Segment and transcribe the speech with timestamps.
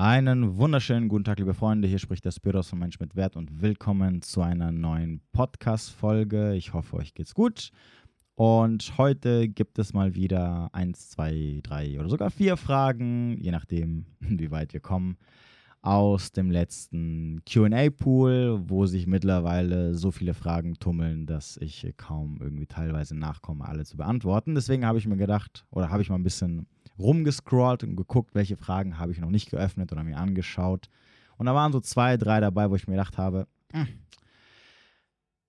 [0.00, 1.88] Einen wunderschönen guten Tag, liebe Freunde.
[1.88, 6.54] Hier spricht der Spiros von Mensch mit Wert und willkommen zu einer neuen Podcast-Folge.
[6.54, 7.72] Ich hoffe, euch geht's gut.
[8.36, 14.06] Und heute gibt es mal wieder eins, zwei, drei oder sogar vier Fragen, je nachdem,
[14.20, 15.16] wie weit wir kommen,
[15.82, 22.66] aus dem letzten QA-Pool, wo sich mittlerweile so viele Fragen tummeln, dass ich kaum irgendwie
[22.66, 24.54] teilweise nachkomme, alle zu beantworten.
[24.54, 26.68] Deswegen habe ich mir gedacht, oder habe ich mal ein bisschen
[26.98, 30.88] rumgescrollt und geguckt, welche Fragen habe ich noch nicht geöffnet oder mir angeschaut.
[31.36, 33.88] Und da waren so zwei, drei dabei, wo ich mir gedacht habe, mh, hm,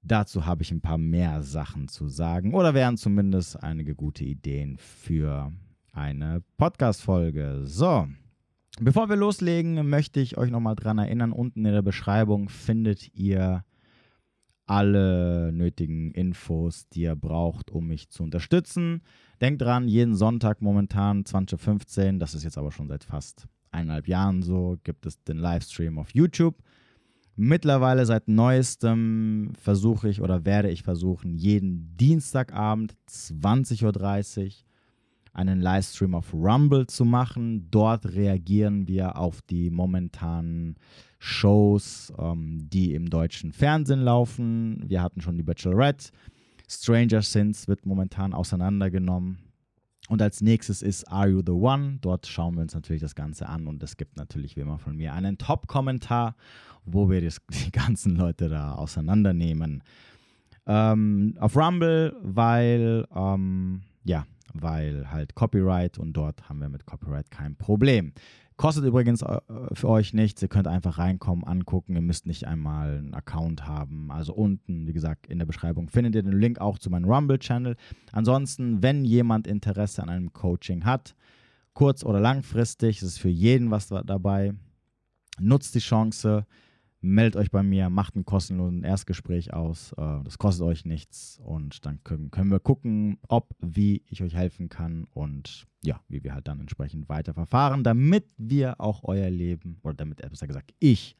[0.01, 4.77] dazu habe ich ein paar mehr Sachen zu sagen oder wären zumindest einige gute Ideen
[4.77, 5.51] für
[5.91, 7.61] eine Podcast-Folge.
[7.63, 8.07] So,
[8.79, 13.63] bevor wir loslegen, möchte ich euch nochmal dran erinnern, unten in der Beschreibung findet ihr
[14.65, 19.01] alle nötigen Infos, die ihr braucht, um mich zu unterstützen.
[19.41, 24.07] Denkt dran, jeden Sonntag momentan 20.15 Uhr, das ist jetzt aber schon seit fast eineinhalb
[24.07, 26.55] Jahren so, gibt es den Livestream auf YouTube.
[27.35, 34.51] Mittlerweile seit neuestem versuche ich oder werde ich versuchen, jeden Dienstagabend 20.30 Uhr
[35.31, 37.69] einen Livestream auf Rumble zu machen.
[37.71, 40.75] Dort reagieren wir auf die momentanen
[41.17, 44.83] Shows, ähm, die im deutschen Fernsehen laufen.
[44.85, 46.09] Wir hatten schon die Bachelorette.
[46.69, 49.39] Stranger Things wird momentan auseinandergenommen.
[50.07, 51.97] Und als nächstes ist Are You the One?
[52.01, 54.95] Dort schauen wir uns natürlich das Ganze an und es gibt natürlich wie immer von
[54.95, 56.35] mir einen Top-Kommentar,
[56.85, 59.83] wo wir die ganzen Leute da auseinandernehmen.
[60.65, 67.31] Ähm, auf Rumble, weil, ähm, ja, weil halt Copyright und dort haben wir mit Copyright
[67.31, 68.13] kein Problem.
[68.59, 69.39] Kostet übrigens äh,
[69.71, 70.41] für euch nichts.
[70.41, 71.95] Ihr könnt einfach reinkommen, angucken.
[71.95, 74.11] Ihr müsst nicht einmal einen Account haben.
[74.11, 77.77] Also unten, wie gesagt, in der Beschreibung findet ihr den Link auch zu meinem Rumble-Channel.
[78.11, 81.15] Ansonsten, wenn jemand Interesse an einem Coaching hat,
[81.73, 84.53] kurz- oder langfristig, es ist für jeden was dabei,
[85.39, 86.45] nutzt die Chance
[87.01, 89.93] meldet euch bei mir, macht ein kostenloses Erstgespräch aus.
[89.93, 94.35] Äh, das kostet euch nichts und dann können, können wir gucken, ob, wie ich euch
[94.35, 99.29] helfen kann und ja, wie wir halt dann entsprechend weiter verfahren, damit wir auch euer
[99.29, 101.15] Leben, oder damit, besser gesagt, ich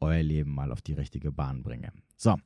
[0.00, 1.92] euer Leben mal auf die richtige Bahn bringe.
[2.16, 2.36] So.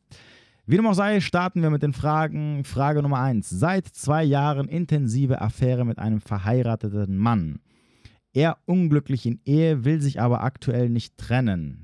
[0.67, 2.65] Wie dem auch sei, starten wir mit den Fragen.
[2.65, 3.51] Frage Nummer 1.
[3.51, 7.61] Seit zwei Jahren intensive Affäre mit einem verheirateten Mann.
[8.33, 11.84] Er unglücklich in Ehe, will sich aber aktuell nicht trennen.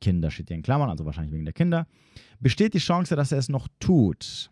[0.00, 1.86] Kinder steht hier in Klammern, also wahrscheinlich wegen der Kinder,
[2.40, 4.50] besteht die Chance, dass er es noch tut.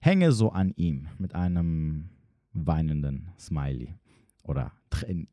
[0.00, 2.08] Hänge so an ihm mit einem
[2.52, 3.94] weinenden Smiley
[4.42, 4.72] oder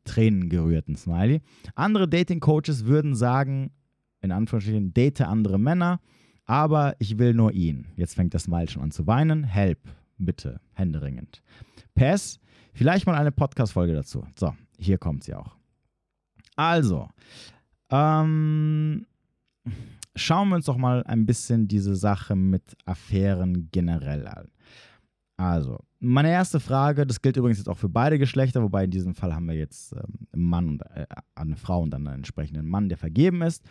[0.04, 1.40] tränengerührten Smiley.
[1.74, 3.72] Andere Dating-Coaches würden sagen,
[4.20, 6.00] in Anführungsstrichen, date andere Männer,
[6.44, 7.86] aber ich will nur ihn.
[7.96, 9.44] Jetzt fängt das Smile schon an zu weinen.
[9.44, 9.80] Help,
[10.18, 11.42] bitte, händeringend.
[11.94, 12.38] Pass,
[12.72, 14.26] vielleicht mal eine Podcast-Folge dazu.
[14.36, 15.56] So, hier kommt sie auch.
[16.56, 17.08] Also,
[17.90, 19.06] ähm,
[20.14, 24.48] schauen wir uns doch mal ein bisschen diese Sache mit Affären generell an.
[25.36, 29.14] Also, meine erste Frage, das gilt übrigens jetzt auch für beide Geschlechter, wobei in diesem
[29.14, 32.68] Fall haben wir jetzt ähm, einen Mann und äh, eine Frau und dann einen entsprechenden
[32.68, 33.64] Mann, der vergeben ist.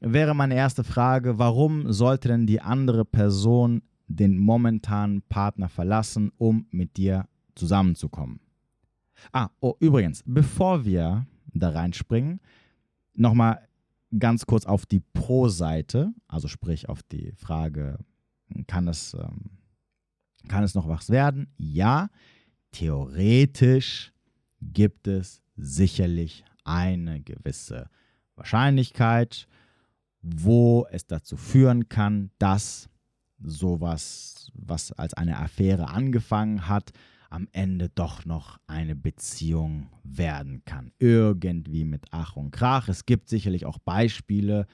[0.00, 6.66] Wäre meine erste Frage, warum sollte denn die andere Person den momentanen Partner verlassen, um
[6.70, 8.40] mit dir zusammenzukommen?
[9.32, 12.40] Ah, oh, übrigens, bevor wir da reinspringen,
[13.14, 13.60] nochmal
[14.18, 17.98] ganz kurz auf die Pro-Seite, also sprich auf die Frage,
[18.66, 19.58] kann es, ähm,
[20.48, 21.52] kann es noch was werden?
[21.56, 22.10] Ja,
[22.72, 24.12] theoretisch
[24.60, 27.88] gibt es sicherlich eine gewisse
[28.36, 29.46] Wahrscheinlichkeit,
[30.20, 32.88] wo es dazu führen kann, dass
[33.42, 36.92] sowas, was als eine Affäre angefangen hat,
[37.32, 40.92] am Ende doch noch eine Beziehung werden kann.
[40.98, 42.88] Irgendwie mit Ach und Krach.
[42.88, 44.66] Es gibt sicherlich auch Beispiele,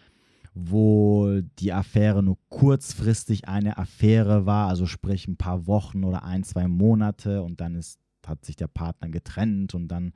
[0.54, 6.42] wo die Affäre nur kurzfristig eine Affäre war, also sprich ein paar Wochen oder ein,
[6.42, 10.12] zwei Monate und dann ist, hat sich der Partner getrennt und dann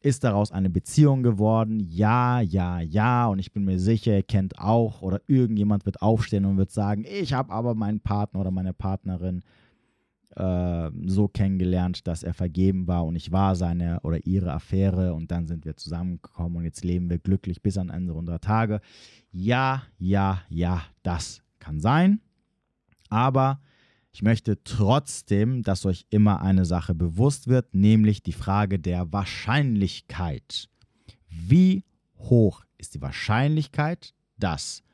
[0.00, 1.80] ist daraus eine Beziehung geworden.
[1.80, 3.26] Ja, ja, ja.
[3.26, 7.04] Und ich bin mir sicher, ihr kennt auch oder irgendjemand wird aufstehen und wird sagen,
[7.04, 9.42] ich habe aber meinen Partner oder meine Partnerin
[10.36, 15.30] äh, so kennengelernt, dass er vergeben war und ich war seine oder ihre Affäre und
[15.30, 18.80] dann sind wir zusammengekommen und jetzt leben wir glücklich bis an Ende unserer Tage.
[19.30, 22.20] Ja, ja, ja, das kann sein.
[23.08, 23.60] Aber
[24.12, 30.68] ich möchte trotzdem, dass euch immer eine Sache bewusst wird, nämlich die Frage der Wahrscheinlichkeit.
[31.28, 31.84] Wie
[32.16, 34.84] hoch ist die Wahrscheinlichkeit, dass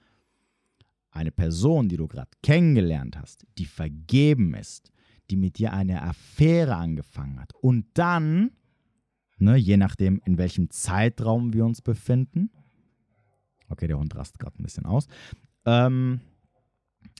[1.11, 4.91] eine Person, die du gerade kennengelernt hast, die vergeben ist,
[5.31, 8.51] die mit dir eine Affäre angefangen hat und dann
[9.41, 12.51] ne, je nachdem, in welchem Zeitraum wir uns befinden.
[13.69, 15.07] Okay, der Hund rastet gerade ein bisschen aus.
[15.65, 16.21] Ähm,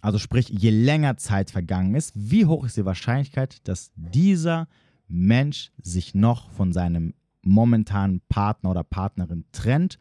[0.03, 4.69] also sprich, je länger Zeit vergangen ist, wie hoch ist die Wahrscheinlichkeit, dass dieser
[5.09, 9.99] Mensch sich noch von seinem momentanen Partner oder Partnerin trennt,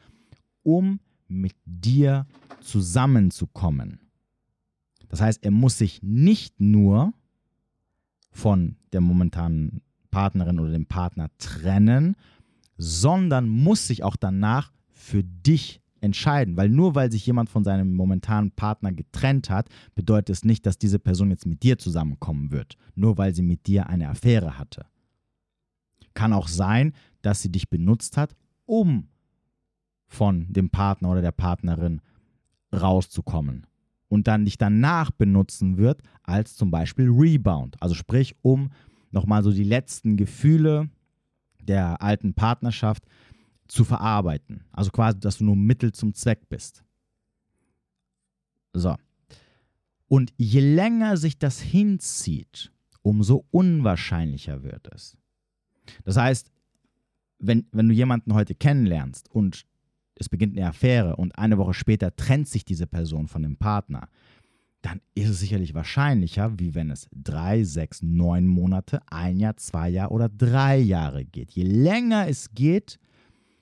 [0.63, 2.27] um mit dir
[2.61, 3.99] zusammenzukommen.
[5.07, 7.13] Das heißt, er muss sich nicht nur
[8.31, 9.81] von der momentanen
[10.11, 12.15] Partnerin oder dem Partner trennen,
[12.77, 16.57] sondern muss sich auch danach für dich entscheiden.
[16.57, 20.77] Weil nur weil sich jemand von seinem momentanen Partner getrennt hat, bedeutet es nicht, dass
[20.77, 22.77] diese Person jetzt mit dir zusammenkommen wird.
[22.95, 24.85] Nur weil sie mit dir eine Affäre hatte.
[26.13, 28.35] Kann auch sein, dass sie dich benutzt hat,
[28.65, 29.07] um
[30.07, 32.01] von dem Partner oder der Partnerin
[32.73, 33.67] rauszukommen
[34.09, 37.81] und dann dich danach benutzen wird als zum Beispiel Rebound.
[37.81, 38.71] Also sprich, um
[39.11, 40.89] nochmal so die letzten Gefühle
[41.61, 43.05] der alten Partnerschaft
[43.67, 44.65] zu verarbeiten.
[44.71, 46.83] Also quasi, dass du nur Mittel zum Zweck bist.
[48.73, 48.95] So.
[50.07, 52.71] Und je länger sich das hinzieht,
[53.03, 55.17] umso unwahrscheinlicher wird es.
[56.03, 56.51] Das heißt,
[57.37, 59.65] wenn, wenn du jemanden heute kennenlernst und
[60.19, 64.09] es beginnt eine Affäre und eine Woche später trennt sich diese Person von dem Partner,
[64.81, 69.89] dann ist es sicherlich wahrscheinlicher, wie wenn es drei, sechs, neun Monate, ein Jahr, zwei
[69.89, 71.51] Jahre oder drei Jahre geht.
[71.51, 72.99] Je länger es geht,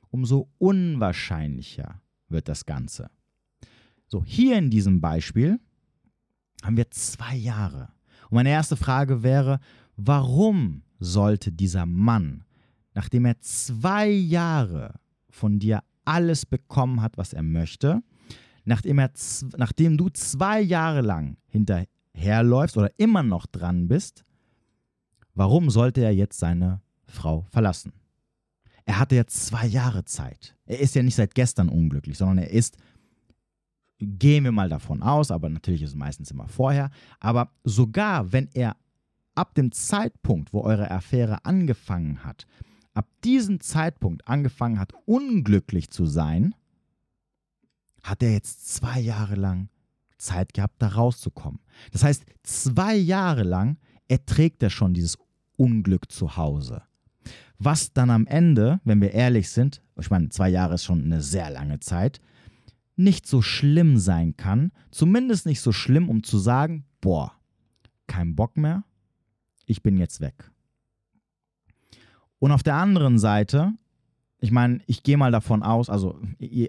[0.09, 3.09] umso unwahrscheinlicher wird das Ganze.
[4.07, 5.59] So, hier in diesem Beispiel
[6.63, 7.89] haben wir zwei Jahre.
[8.29, 9.59] Und meine erste Frage wäre,
[9.95, 12.43] warum sollte dieser Mann,
[12.93, 14.99] nachdem er zwei Jahre
[15.29, 18.01] von dir alles bekommen hat, was er möchte,
[18.63, 19.11] nachdem, er,
[19.57, 24.23] nachdem du zwei Jahre lang hinterherläufst oder immer noch dran bist,
[25.33, 27.93] warum sollte er jetzt seine Frau verlassen?
[28.85, 30.55] Er hatte ja zwei Jahre Zeit.
[30.65, 32.77] Er ist ja nicht seit gestern unglücklich, sondern er ist,
[33.99, 36.89] gehen wir mal davon aus, aber natürlich ist es meistens immer vorher,
[37.19, 38.77] aber sogar wenn er
[39.35, 42.47] ab dem Zeitpunkt, wo eure Affäre angefangen hat,
[42.97, 46.55] ab diesem Zeitpunkt angefangen hat, unglücklich zu sein,
[48.01, 49.69] hat er jetzt zwei Jahre lang
[50.17, 51.59] Zeit gehabt, da rauszukommen.
[51.91, 53.77] Das heißt, zwei Jahre lang
[54.07, 55.19] erträgt er schon dieses
[55.57, 56.81] Unglück zu Hause.
[57.59, 61.21] Was dann am Ende, wenn wir ehrlich sind, ich meine, zwei Jahre ist schon eine
[61.21, 62.19] sehr lange Zeit,
[62.95, 67.33] nicht so schlimm sein kann, zumindest nicht so schlimm, um zu sagen, boah,
[68.07, 68.85] kein Bock mehr,
[69.67, 70.51] ich bin jetzt weg.
[72.39, 73.73] Und auf der anderen Seite,
[74.39, 76.19] ich meine, ich gehe mal davon aus, also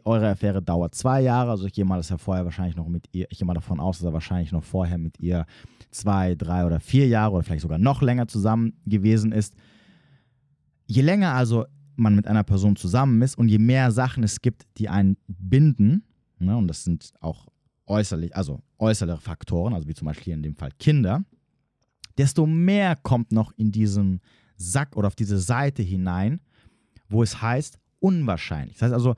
[0.05, 3.06] eure Affäre dauert zwei Jahre, also ich gehe mal, dass er vorher wahrscheinlich noch mit
[3.12, 5.44] ihr, ich gehe mal davon aus, dass er wahrscheinlich noch vorher mit ihr
[5.91, 9.55] zwei, drei oder vier Jahre oder vielleicht sogar noch länger zusammen gewesen ist.
[10.87, 11.67] Je länger also
[11.97, 16.05] man mit einer Person zusammen ist und je mehr Sachen es gibt, die einen binden,
[16.38, 17.49] ne, und das sind auch
[17.87, 21.25] äußerlich, also äußere Faktoren, also wie zum Beispiel in dem Fall Kinder,
[22.17, 24.20] desto mehr kommt noch in diesem
[24.58, 26.40] Sack oder auf diese Seite hinein,
[27.08, 28.75] wo es heißt unwahrscheinlich.
[28.76, 29.14] Das heißt also,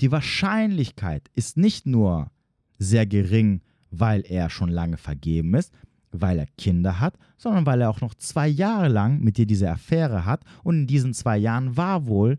[0.00, 2.30] die Wahrscheinlichkeit ist nicht nur
[2.78, 5.72] sehr gering, weil er schon lange vergeben ist,
[6.10, 9.70] weil er Kinder hat, sondern weil er auch noch zwei Jahre lang mit dir diese
[9.70, 12.38] Affäre hat und in diesen zwei Jahren war wohl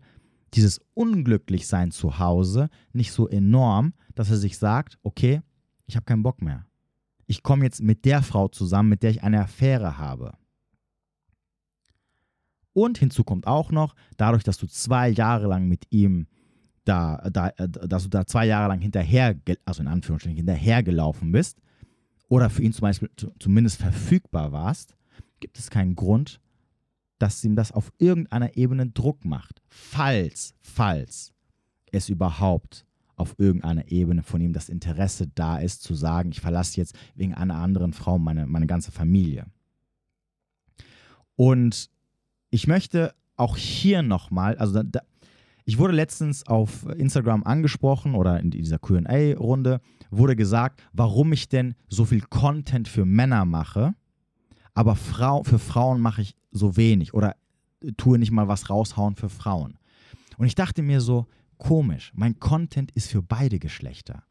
[0.54, 5.42] dieses Unglücklichsein zu Hause nicht so enorm, dass er sich sagt, okay,
[5.86, 6.66] ich habe keinen Bock mehr.
[7.26, 10.34] Ich komme jetzt mit der Frau zusammen, mit der ich eine Affäre habe.
[12.74, 16.26] Und hinzu kommt auch noch, dadurch, dass du zwei Jahre lang mit ihm
[16.84, 21.62] da, da äh, dass du da zwei Jahre lang hinterher, also in Anführungsstrichen hinterhergelaufen bist
[22.28, 24.96] oder für ihn zum Beispiel zumindest verfügbar warst,
[25.40, 26.40] gibt es keinen Grund,
[27.18, 29.62] dass ihm das auf irgendeiner Ebene Druck macht.
[29.68, 31.32] Falls, falls
[31.92, 32.84] es überhaupt
[33.16, 37.34] auf irgendeiner Ebene von ihm das Interesse da ist, zu sagen, ich verlasse jetzt wegen
[37.34, 39.46] einer anderen Frau meine, meine ganze Familie.
[41.36, 41.90] Und
[42.54, 45.00] ich möchte auch hier nochmal, also da,
[45.64, 49.80] ich wurde letztens auf Instagram angesprochen oder in dieser QA-Runde
[50.12, 53.96] wurde gesagt, warum ich denn so viel Content für Männer mache,
[54.72, 57.34] aber Frau, für Frauen mache ich so wenig oder
[57.96, 59.76] tue nicht mal was raushauen für Frauen.
[60.38, 61.26] Und ich dachte mir so,
[61.58, 64.22] komisch, mein Content ist für beide Geschlechter.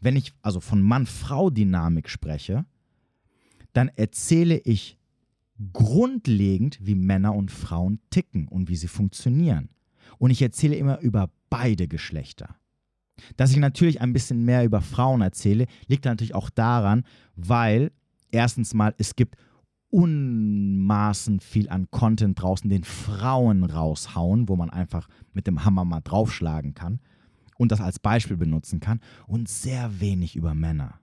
[0.00, 2.64] Wenn ich also von Mann-Frau-Dynamik spreche,
[3.72, 4.98] dann erzähle ich
[5.72, 9.70] grundlegend, wie Männer und Frauen ticken und wie sie funktionieren.
[10.18, 12.56] Und ich erzähle immer über beide Geschlechter.
[13.36, 17.04] Dass ich natürlich ein bisschen mehr über Frauen erzähle, liegt natürlich auch daran,
[17.36, 17.92] weil
[18.30, 19.36] erstens mal es gibt
[19.90, 26.00] unmaßen viel an Content draußen, den Frauen raushauen, wo man einfach mit dem Hammer mal
[26.00, 27.00] draufschlagen kann
[27.58, 30.98] und das als Beispiel benutzen kann und sehr wenig über Männer.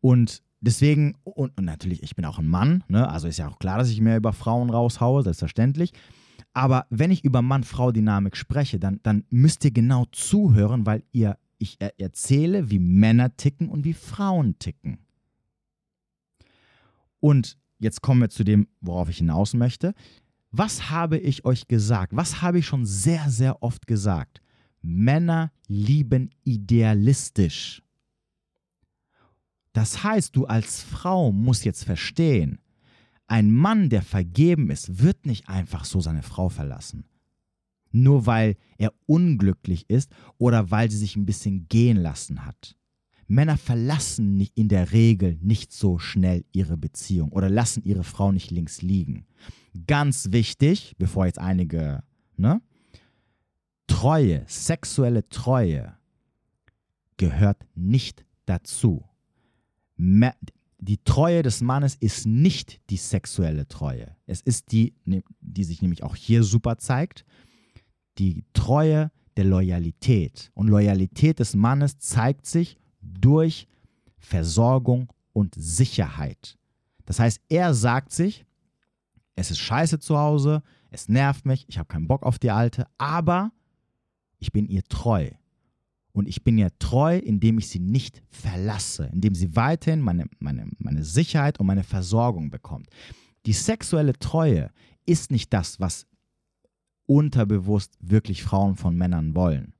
[0.00, 3.08] Und deswegen, und, und natürlich, ich bin auch ein Mann, ne?
[3.08, 5.92] also ist ja auch klar, dass ich mehr über Frauen raushaue, selbstverständlich.
[6.52, 11.78] Aber wenn ich über Mann-Frau-Dynamik spreche, dann, dann müsst ihr genau zuhören, weil ihr, ich
[11.98, 14.98] erzähle, wie Männer ticken und wie Frauen ticken.
[17.20, 19.94] Und jetzt kommen wir zu dem, worauf ich hinaus möchte.
[20.50, 22.14] Was habe ich euch gesagt?
[22.14, 24.40] Was habe ich schon sehr, sehr oft gesagt?
[24.82, 27.82] Männer lieben idealistisch.
[29.74, 32.60] Das heißt, du als Frau musst jetzt verstehen,
[33.26, 37.04] ein Mann, der vergeben ist, wird nicht einfach so seine Frau verlassen.
[37.90, 42.76] Nur weil er unglücklich ist oder weil sie sich ein bisschen gehen lassen hat.
[43.26, 48.52] Männer verlassen in der Regel nicht so schnell ihre Beziehung oder lassen ihre Frau nicht
[48.52, 49.26] links liegen.
[49.86, 52.04] Ganz wichtig, bevor jetzt einige,
[52.36, 52.62] ne?
[53.88, 55.96] Treue, sexuelle Treue
[57.16, 59.04] gehört nicht dazu.
[59.96, 64.16] Die Treue des Mannes ist nicht die sexuelle Treue.
[64.26, 67.24] Es ist die, ne, die sich nämlich auch hier super zeigt,
[68.18, 70.50] die Treue der Loyalität.
[70.54, 73.66] Und Loyalität des Mannes zeigt sich durch
[74.18, 76.58] Versorgung und Sicherheit.
[77.06, 78.46] Das heißt, er sagt sich,
[79.36, 82.86] es ist scheiße zu Hause, es nervt mich, ich habe keinen Bock auf die Alte,
[82.98, 83.52] aber
[84.38, 85.30] ich bin ihr treu.
[86.14, 90.70] Und ich bin ihr treu, indem ich sie nicht verlasse, indem sie weiterhin meine, meine,
[90.78, 92.88] meine Sicherheit und meine Versorgung bekommt.
[93.44, 94.70] Die sexuelle Treue
[95.04, 96.06] ist nicht das, was
[97.04, 99.74] unterbewusst wirklich Frauen von Männern wollen.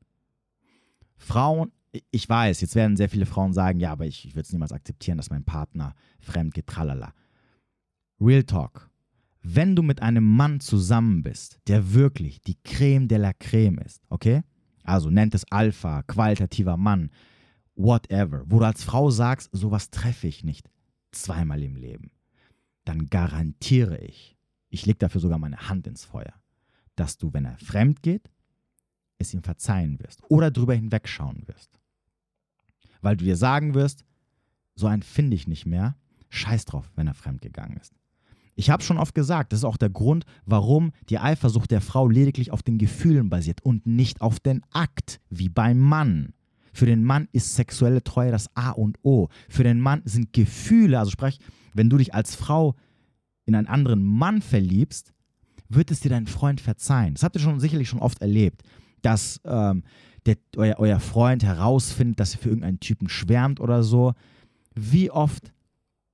[1.16, 1.72] Frauen
[2.10, 4.72] ich weiß, jetzt werden sehr viele Frauen sagen, ja, aber ich, ich würde es niemals
[4.72, 7.14] akzeptieren, dass mein Partner fremd geht, tralala.
[8.20, 8.90] Real Talk.
[9.42, 14.02] Wenn du mit einem Mann zusammen bist, der wirklich die Creme de la Creme ist,
[14.08, 14.42] okay?
[14.84, 17.10] Also nennt es Alpha, qualitativer Mann,
[17.74, 20.70] whatever, wo du als Frau sagst, sowas treffe ich nicht
[21.10, 22.12] zweimal im Leben,
[22.84, 24.36] dann garantiere ich,
[24.68, 26.34] ich lege dafür sogar meine Hand ins Feuer,
[26.96, 28.30] dass du, wenn er fremd geht,
[29.18, 31.80] es ihm verzeihen wirst oder drüber hinwegschauen wirst
[33.04, 34.04] weil du dir sagen wirst,
[34.74, 35.96] so einen finde ich nicht mehr.
[36.30, 37.94] Scheiß drauf, wenn er fremdgegangen ist.
[38.56, 42.08] Ich habe schon oft gesagt, das ist auch der Grund, warum die Eifersucht der Frau
[42.08, 46.34] lediglich auf den Gefühlen basiert und nicht auf den Akt, wie beim Mann.
[46.72, 49.28] Für den Mann ist sexuelle Treue das A und O.
[49.48, 51.38] Für den Mann sind Gefühle, also sprich,
[51.72, 52.74] wenn du dich als Frau
[53.46, 55.12] in einen anderen Mann verliebst,
[55.68, 57.14] wird es dir dein Freund verzeihen.
[57.14, 58.62] Das habt ihr schon sicherlich schon oft erlebt,
[59.02, 59.84] dass ähm,
[60.26, 64.14] der, euer, euer Freund herausfindet, dass ihr für irgendeinen Typen schwärmt oder so,
[64.74, 65.53] wie oft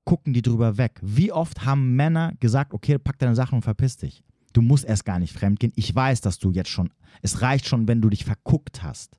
[0.04, 0.99] gucken die drüber weg?
[1.02, 4.25] Wie oft haben Männer gesagt, okay, pack deine Sachen und verpiss dich?
[4.52, 5.73] Du musst erst gar nicht fremdgehen.
[5.76, 6.90] Ich weiß, dass du jetzt schon,
[7.23, 9.19] es reicht schon, wenn du dich verguckt hast.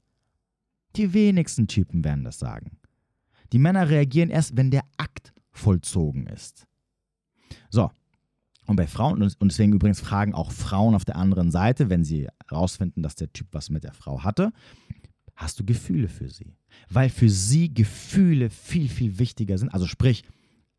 [0.98, 2.78] Die wenigsten Typen werden das sagen.
[3.54, 6.68] Die Männer reagieren erst, wenn der Akt vollzogen ist.
[7.70, 7.90] So,
[8.68, 12.28] und bei Frauen, und deswegen übrigens fragen auch Frauen auf der anderen Seite, wenn sie
[12.48, 14.54] herausfinden, dass der Typ was mit der Frau hatte,
[15.36, 16.56] hast du Gefühle für sie?
[16.90, 19.70] Weil für sie Gefühle viel, viel wichtiger sind.
[19.70, 20.24] Also sprich,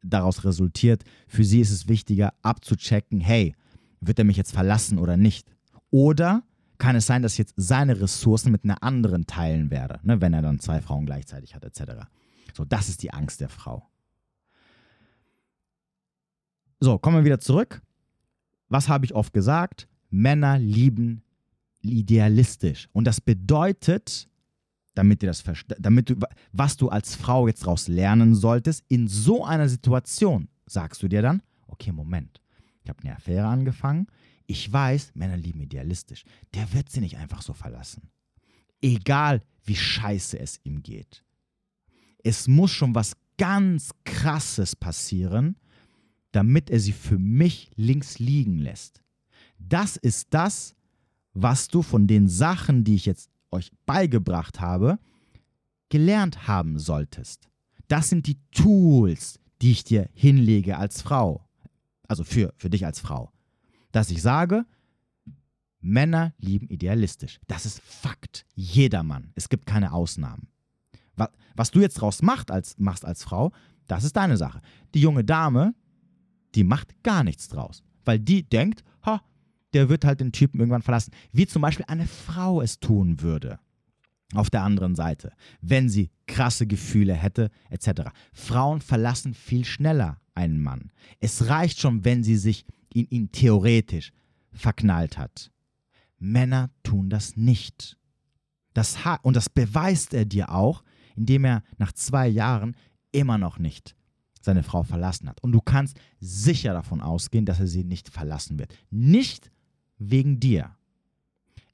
[0.02, 3.54] daraus resultiert, für sie ist es wichtiger abzuchecken, hey,
[4.00, 5.48] wird er mich jetzt verlassen oder nicht?
[5.90, 6.42] Oder
[6.78, 10.34] kann es sein, dass ich jetzt seine Ressourcen mit einer anderen teilen werde, ne, wenn
[10.34, 12.06] er dann zwei Frauen gleichzeitig hat, etc.
[12.54, 13.88] So, das ist die Angst der Frau.
[16.80, 17.80] So, kommen wir wieder zurück.
[18.68, 19.86] Was habe ich oft gesagt?
[20.10, 21.22] Männer lieben
[21.82, 22.88] idealistisch.
[22.92, 24.28] Und das bedeutet,
[24.94, 25.42] damit, dir das,
[25.78, 26.16] damit du,
[26.52, 31.22] was du als Frau jetzt daraus lernen solltest, in so einer Situation sagst du dir
[31.22, 32.40] dann, okay, Moment,
[32.82, 34.06] ich habe eine Affäre angefangen,
[34.46, 36.24] ich weiß, Männer lieben idealistisch.
[36.54, 38.10] Der wird sie nicht einfach so verlassen.
[38.82, 41.24] Egal, wie scheiße es ihm geht.
[42.22, 45.56] Es muss schon was ganz Krasses passieren,
[46.32, 49.02] damit er sie für mich links liegen lässt.
[49.58, 50.74] Das ist das,
[51.34, 54.98] was du von den Sachen, die ich jetzt euch beigebracht habe,
[55.88, 57.48] gelernt haben solltest.
[57.88, 61.46] Das sind die Tools, die ich dir hinlege als Frau.
[62.08, 63.30] Also für, für dich als Frau.
[63.92, 64.64] Dass ich sage,
[65.80, 67.40] Männer lieben idealistisch.
[67.46, 68.46] Das ist Fakt.
[68.54, 69.32] Jedermann.
[69.34, 70.48] Es gibt keine Ausnahmen.
[71.16, 73.52] Was, was du jetzt draus machst als, machst als Frau,
[73.86, 74.60] das ist deine Sache.
[74.94, 75.74] Die junge Dame,
[76.54, 77.82] die macht gar nichts draus.
[78.04, 79.22] Weil die denkt, ha,
[79.72, 81.12] der wird halt den Typen irgendwann verlassen.
[81.32, 83.58] Wie zum Beispiel eine Frau es tun würde.
[84.34, 88.10] Auf der anderen Seite, wenn sie krasse Gefühle hätte, etc.
[88.32, 90.90] Frauen verlassen viel schneller einen Mann.
[91.20, 92.64] Es reicht schon, wenn sie sich
[92.94, 94.12] in ihn theoretisch
[94.52, 95.50] verknallt hat.
[96.18, 97.98] Männer tun das nicht.
[98.74, 100.82] Das und das beweist er dir auch,
[101.14, 102.74] indem er nach zwei Jahren
[103.10, 103.94] immer noch nicht
[104.40, 105.42] seine Frau verlassen hat.
[105.42, 108.74] Und du kannst sicher davon ausgehen, dass er sie nicht verlassen wird.
[108.90, 109.50] Nicht
[110.10, 110.76] wegen dir.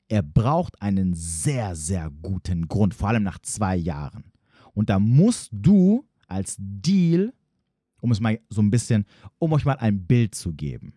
[0.09, 4.33] Er braucht einen sehr, sehr guten Grund, vor allem nach zwei Jahren.
[4.75, 7.33] Und da musst du als Deal,
[8.01, 9.05] um es mal so ein bisschen,
[9.39, 10.95] um euch mal ein Bild zu geben.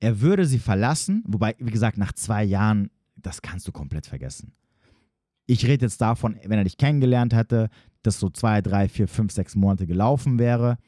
[0.00, 4.52] Er würde sie verlassen, wobei, wie gesagt, nach zwei Jahren, das kannst du komplett vergessen.
[5.46, 7.68] Ich rede jetzt davon, wenn er dich kennengelernt hätte,
[8.02, 10.78] dass so zwei, drei, vier, fünf, sechs Monate gelaufen wäre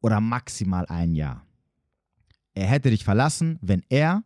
[0.00, 1.44] oder maximal ein Jahr.
[2.54, 4.24] Er hätte dich verlassen, wenn er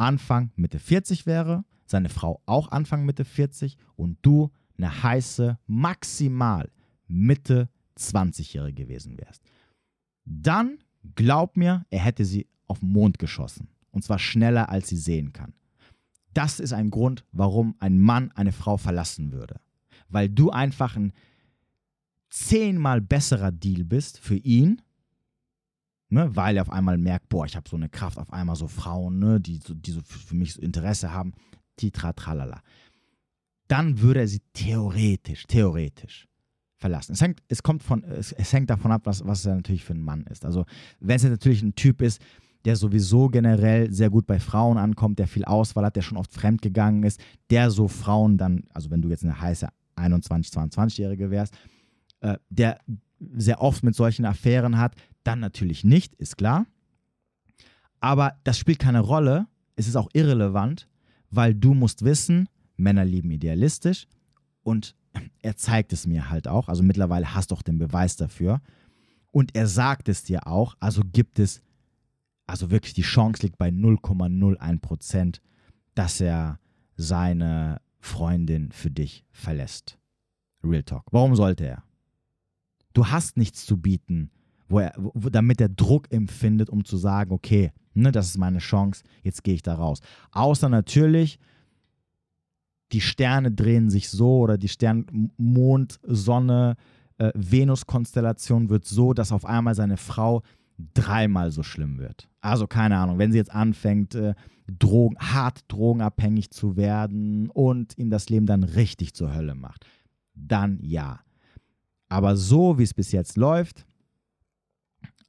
[0.00, 6.70] Anfang Mitte 40 wäre, seine Frau auch Anfang Mitte 40 und du eine heiße, maximal
[7.06, 9.42] Mitte 20-Jährige gewesen wärst.
[10.24, 10.78] Dann
[11.14, 13.68] glaub mir, er hätte sie auf den Mond geschossen.
[13.90, 15.52] Und zwar schneller, als sie sehen kann.
[16.32, 19.60] Das ist ein Grund, warum ein Mann eine Frau verlassen würde.
[20.08, 21.12] Weil du einfach ein
[22.30, 24.80] zehnmal besserer Deal bist für ihn,
[26.10, 28.68] ne, weil er auf einmal merkt, boah, ich habe so eine Kraft, auf einmal so
[28.68, 31.32] Frauen, ne, die, so, die so für mich so Interesse haben,
[31.76, 32.60] titra, tralala.
[33.68, 36.26] Dann würde er sie theoretisch, theoretisch
[36.76, 37.12] verlassen.
[37.12, 39.94] Es hängt, es kommt von, es, es hängt davon ab, was, was er natürlich für
[39.94, 40.44] ein Mann ist.
[40.44, 40.64] Also,
[40.98, 42.20] wenn es natürlich ein Typ ist,
[42.64, 46.32] der sowieso generell sehr gut bei Frauen ankommt, der viel Auswahl hat, der schon oft
[46.32, 51.30] fremd gegangen ist, der so Frauen dann, also wenn du jetzt eine heiße 21, 22-Jährige
[51.30, 51.54] wärst,
[52.20, 52.78] äh, der
[53.36, 56.66] sehr oft mit solchen Affären hat, dann natürlich nicht, ist klar.
[58.00, 59.46] Aber das spielt keine Rolle,
[59.76, 60.88] es ist auch irrelevant,
[61.30, 64.06] weil du musst wissen, Männer lieben idealistisch
[64.62, 64.96] und
[65.42, 68.60] er zeigt es mir halt auch, also mittlerweile hast du auch den Beweis dafür
[69.32, 71.62] und er sagt es dir auch, also gibt es
[72.50, 75.40] also wirklich die Chance liegt bei 0,01 Prozent,
[75.94, 76.58] dass er
[76.96, 79.98] seine Freundin für dich verlässt.
[80.64, 81.04] Real Talk.
[81.12, 81.84] Warum sollte er?
[82.92, 84.32] Du hast nichts zu bieten,
[84.70, 88.58] wo er, wo, damit er Druck empfindet, um zu sagen, okay, ne, das ist meine
[88.58, 90.00] Chance, jetzt gehe ich da raus.
[90.30, 91.38] Außer natürlich,
[92.92, 96.76] die Sterne drehen sich so oder die Stern, Mond, Sonne,
[97.18, 100.42] äh, Venus-Konstellation wird so, dass auf einmal seine Frau
[100.94, 102.28] dreimal so schlimm wird.
[102.40, 104.34] Also keine Ahnung, wenn sie jetzt anfängt, äh,
[104.66, 109.84] Drogen, hart drogenabhängig zu werden und ihm das Leben dann richtig zur Hölle macht,
[110.34, 111.20] dann ja.
[112.08, 113.84] Aber so wie es bis jetzt läuft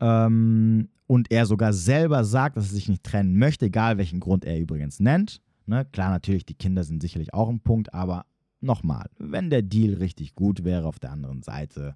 [0.02, 4.44] ähm, und er sogar selber sagt, dass er sich nicht trennen möchte, egal welchen Grund
[4.44, 5.86] er übrigens nennt, ne?
[5.92, 8.26] klar natürlich, die Kinder sind sicherlich auch ein Punkt, aber
[8.60, 11.96] nochmal, wenn der Deal richtig gut wäre auf der anderen Seite,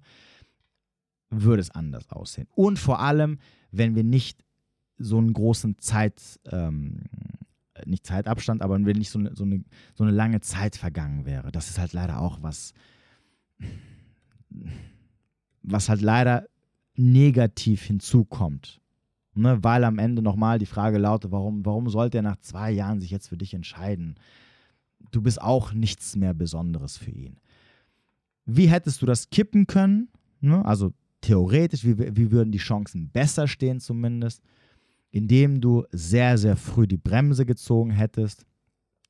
[1.30, 2.46] würde es anders aussehen.
[2.54, 3.38] Und vor allem,
[3.72, 4.44] wenn wir nicht
[4.98, 7.02] so einen großen Zeit, ähm,
[7.84, 9.64] nicht Zeitabstand, aber wenn nicht so eine, so, eine,
[9.94, 11.52] so eine lange Zeit vergangen wäre.
[11.52, 12.72] Das ist halt leider auch was,
[15.62, 16.46] was halt leider
[16.98, 18.80] negativ hinzukommt.
[19.34, 19.62] Ne?
[19.62, 23.10] Weil am Ende nochmal die Frage lautet, warum, warum sollte er nach zwei Jahren sich
[23.10, 24.16] jetzt für dich entscheiden?
[25.10, 27.38] Du bist auch nichts mehr Besonderes für ihn.
[28.44, 30.08] Wie hättest du das kippen können?
[30.40, 30.64] Ne?
[30.64, 34.42] Also theoretisch, wie, wie würden die Chancen besser stehen zumindest,
[35.10, 38.46] indem du sehr, sehr früh die Bremse gezogen hättest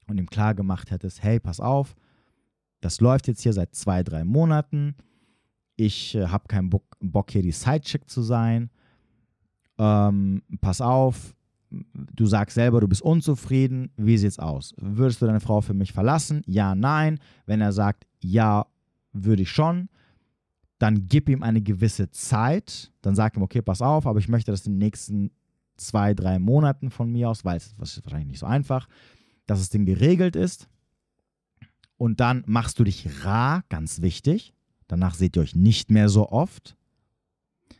[0.06, 1.94] und ihm klar gemacht hättest, hey, pass auf,
[2.80, 4.94] das läuft jetzt hier seit zwei, drei Monaten.
[5.76, 8.70] Ich äh, habe keinen Bock, Bock, hier die Sidechick zu sein.
[9.78, 11.34] Ähm, pass auf,
[11.70, 13.90] du sagst selber, du bist unzufrieden.
[13.96, 14.74] Wie sieht's aus?
[14.78, 16.42] Würdest du deine Frau für mich verlassen?
[16.46, 17.18] Ja, nein.
[17.44, 18.66] Wenn er sagt, ja,
[19.12, 19.88] würde ich schon,
[20.78, 24.50] dann gib ihm eine gewisse Zeit, dann sag ihm, okay, pass auf, aber ich möchte
[24.50, 25.30] das in den nächsten
[25.76, 28.88] zwei, drei Monaten von mir aus, weil es ist wahrscheinlich nicht so einfach,
[29.46, 30.68] dass das Ding geregelt ist.
[31.98, 34.54] Und dann machst du dich rar, ganz wichtig.
[34.88, 36.76] Danach seht ihr euch nicht mehr so oft,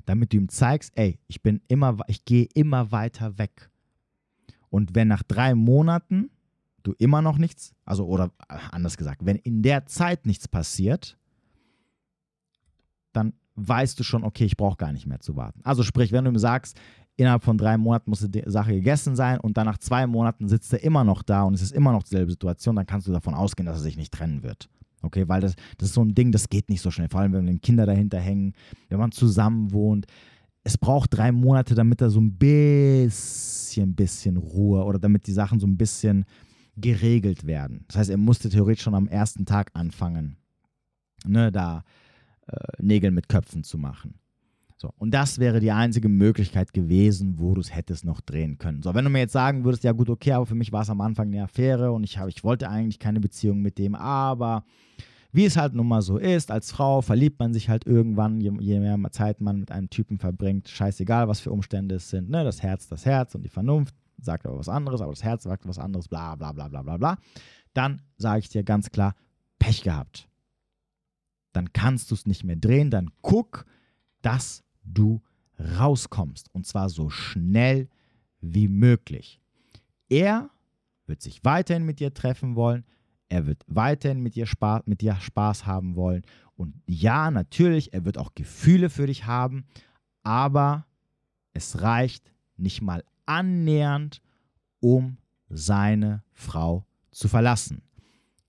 [0.05, 3.71] damit du ihm zeigst, ey, ich bin immer, ich gehe immer weiter weg.
[4.71, 6.31] Und wenn nach drei Monaten
[6.83, 8.31] du immer noch nichts, also oder
[8.71, 11.19] anders gesagt, wenn in der Zeit nichts passiert,
[13.13, 15.61] dann weißt du schon, okay, ich brauche gar nicht mehr zu warten.
[15.65, 16.79] Also sprich, wenn du ihm sagst,
[17.17, 20.73] innerhalb von drei Monaten muss die Sache gegessen sein und dann nach zwei Monaten sitzt
[20.73, 23.35] er immer noch da und es ist immer noch dieselbe Situation, dann kannst du davon
[23.35, 24.69] ausgehen, dass er sich nicht trennen wird.
[25.03, 27.33] Okay, weil das, das ist so ein Ding, das geht nicht so schnell, vor allem
[27.33, 28.55] wenn Kinder dahinter hängen,
[28.89, 30.07] wenn man zusammen wohnt.
[30.65, 35.61] Es braucht drei Monate, damit da so ein bisschen, bisschen Ruhe oder damit die Sachen
[35.61, 36.25] so ein bisschen
[36.77, 37.85] geregelt werden.
[37.89, 40.37] Das heißt, er musste theoretisch schon am ersten Tag anfangen,
[41.25, 41.85] ne, da
[42.49, 44.15] äh, Nägel mit Köpfen zu machen.
[44.79, 48.83] So, und das wäre die einzige Möglichkeit gewesen, wo du es hättest noch drehen können.
[48.83, 50.91] So, wenn du mir jetzt sagen würdest, ja gut, okay, aber für mich war es
[50.91, 54.65] am Anfang eine Affäre und ich, hab, ich wollte eigentlich keine Beziehung mit dem, aber
[55.33, 58.53] wie es halt nun mal so ist, als Frau verliebt man sich halt irgendwann, je,
[58.61, 62.45] je mehr Zeit man mit einem Typen verbringt, scheißegal, was für Umstände es sind, ne?
[62.45, 65.67] das Herz, das Herz und die Vernunft sagt aber was anderes, aber das Herz sagt
[65.67, 67.19] was anderes, bla bla bla bla bla bla.
[67.73, 69.15] Dann sage ich dir ganz klar,
[69.59, 70.29] Pech gehabt.
[71.53, 73.67] Dann kannst du es nicht mehr drehen, dann guck,
[74.23, 75.23] dass du
[75.59, 76.53] rauskommst.
[76.55, 77.89] Und zwar so schnell
[78.41, 79.41] wie möglich.
[80.09, 80.51] Er
[81.07, 82.85] wird sich weiterhin mit dir treffen wollen.
[83.29, 86.23] Er wird weiterhin mit dir, Spaß, mit dir Spaß haben wollen.
[86.57, 89.65] Und ja, natürlich, er wird auch Gefühle für dich haben.
[90.23, 90.87] Aber
[91.53, 94.23] es reicht nicht mal annähernd,
[94.81, 95.19] um
[95.49, 97.83] seine Frau zu verlassen.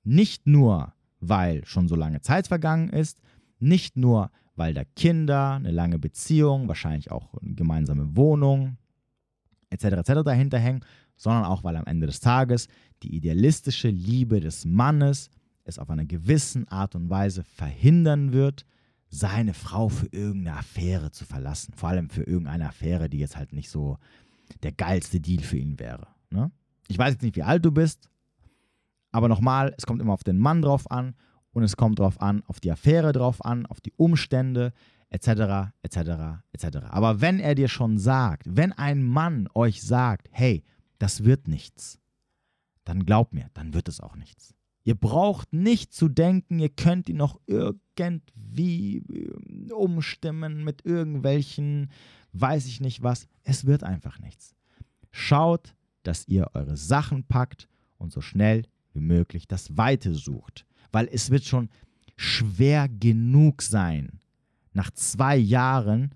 [0.04, 3.20] Nicht nur, weil schon so lange Zeit vergangen ist,
[3.60, 8.78] nicht nur, weil da Kinder, eine lange Beziehung, wahrscheinlich auch eine gemeinsame Wohnung
[9.70, 9.86] etc.
[9.86, 10.24] etc.
[10.26, 10.84] dahinter hängen,
[11.16, 12.68] sondern auch, weil am Ende des Tages
[13.04, 15.30] die idealistische Liebe des Mannes
[15.64, 18.66] es auf eine gewisse Art und Weise verhindern wird,
[19.10, 21.74] seine Frau für irgendeine Affäre zu verlassen.
[21.76, 23.98] Vor allem für irgendeine Affäre, die jetzt halt nicht so
[24.64, 26.08] der geilste Deal für ihn wäre.
[26.30, 26.52] Ne?
[26.88, 28.10] Ich weiß jetzt nicht, wie alt du bist,
[29.12, 31.16] aber nochmal, es kommt immer auf den Mann drauf an
[31.58, 34.74] und es kommt darauf an, auf die Affäre drauf an, auf die Umstände,
[35.10, 35.98] etc., etc.,
[36.52, 36.78] etc.
[36.92, 40.64] Aber wenn er dir schon sagt, wenn ein Mann euch sagt, hey,
[41.00, 41.98] das wird nichts,
[42.84, 44.54] dann glaubt mir, dann wird es auch nichts.
[44.84, 51.90] Ihr braucht nicht zu denken, ihr könnt ihn noch irgendwie äh, umstimmen mit irgendwelchen,
[52.34, 53.28] weiß ich nicht was.
[53.44, 54.54] Es wird einfach nichts.
[55.10, 57.68] Schaut, dass ihr eure Sachen packt
[57.98, 58.62] und so schnell
[58.94, 61.70] wie möglich das Weite sucht weil es wird schon
[62.16, 64.20] schwer genug sein,
[64.74, 66.14] nach zwei Jahren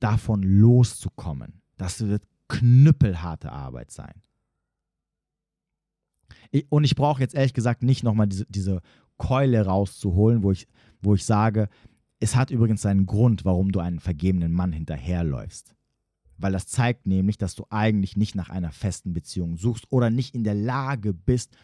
[0.00, 1.62] davon loszukommen.
[1.76, 4.14] Das wird knüppelharte Arbeit sein.
[6.68, 8.80] Und ich brauche jetzt ehrlich gesagt nicht nochmal diese, diese
[9.16, 10.68] Keule rauszuholen, wo ich,
[11.00, 11.68] wo ich sage,
[12.20, 15.74] es hat übrigens seinen Grund, warum du einen vergebenen Mann hinterherläufst.
[16.38, 20.34] Weil das zeigt nämlich, dass du eigentlich nicht nach einer festen Beziehung suchst oder nicht
[20.34, 21.56] in der Lage bist,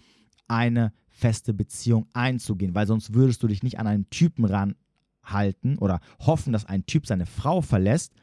[0.48, 6.00] eine feste Beziehung einzugehen, weil sonst würdest du dich nicht an einen Typen ranhalten oder
[6.20, 8.14] hoffen, dass ein Typ seine Frau verlässt,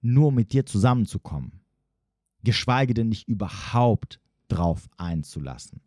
[0.00, 1.60] nur mit dir zusammenzukommen.
[2.44, 5.80] Geschweige denn dich überhaupt drauf einzulassen.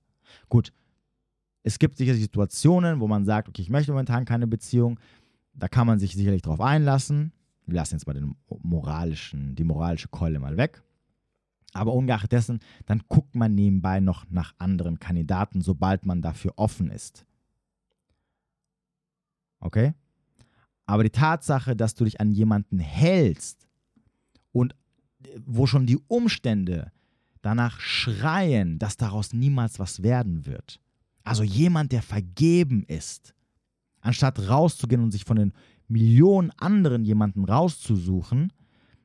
[0.50, 0.74] Gut,
[1.64, 5.00] es gibt sicher Situationen, wo man sagt, okay, ich möchte momentan keine Beziehung.
[5.54, 7.32] Da kann man sich sicherlich drauf einlassen.
[7.66, 10.84] Wir lassen jetzt mal den moralischen, die moralische Keule mal weg.
[11.74, 16.90] Aber ungeachtet dessen, dann guckt man nebenbei noch nach anderen Kandidaten, sobald man dafür offen
[16.90, 17.26] ist.
[19.62, 19.94] Okay?
[20.86, 23.68] Aber die Tatsache, dass du dich an jemanden hältst
[24.52, 24.74] und
[25.24, 26.92] äh, wo schon die Umstände
[27.42, 30.82] danach schreien, dass daraus niemals was werden wird.
[31.24, 33.34] Also jemand, der vergeben ist,
[34.02, 35.54] anstatt rauszugehen und sich von den
[35.88, 38.52] Millionen anderen jemanden rauszusuchen,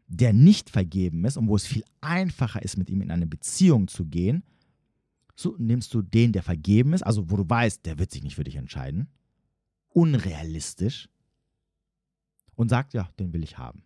[0.08, 3.88] der nicht vergeben ist und wo es viel einfacher ist, mit ihm in eine Beziehung
[3.88, 4.44] zu gehen,
[5.34, 8.36] so nimmst du den, der vergeben ist, also wo du weißt, der wird sich nicht
[8.36, 9.08] für dich entscheiden,
[9.88, 11.08] unrealistisch
[12.54, 13.82] und sagt, ja, den will ich haben.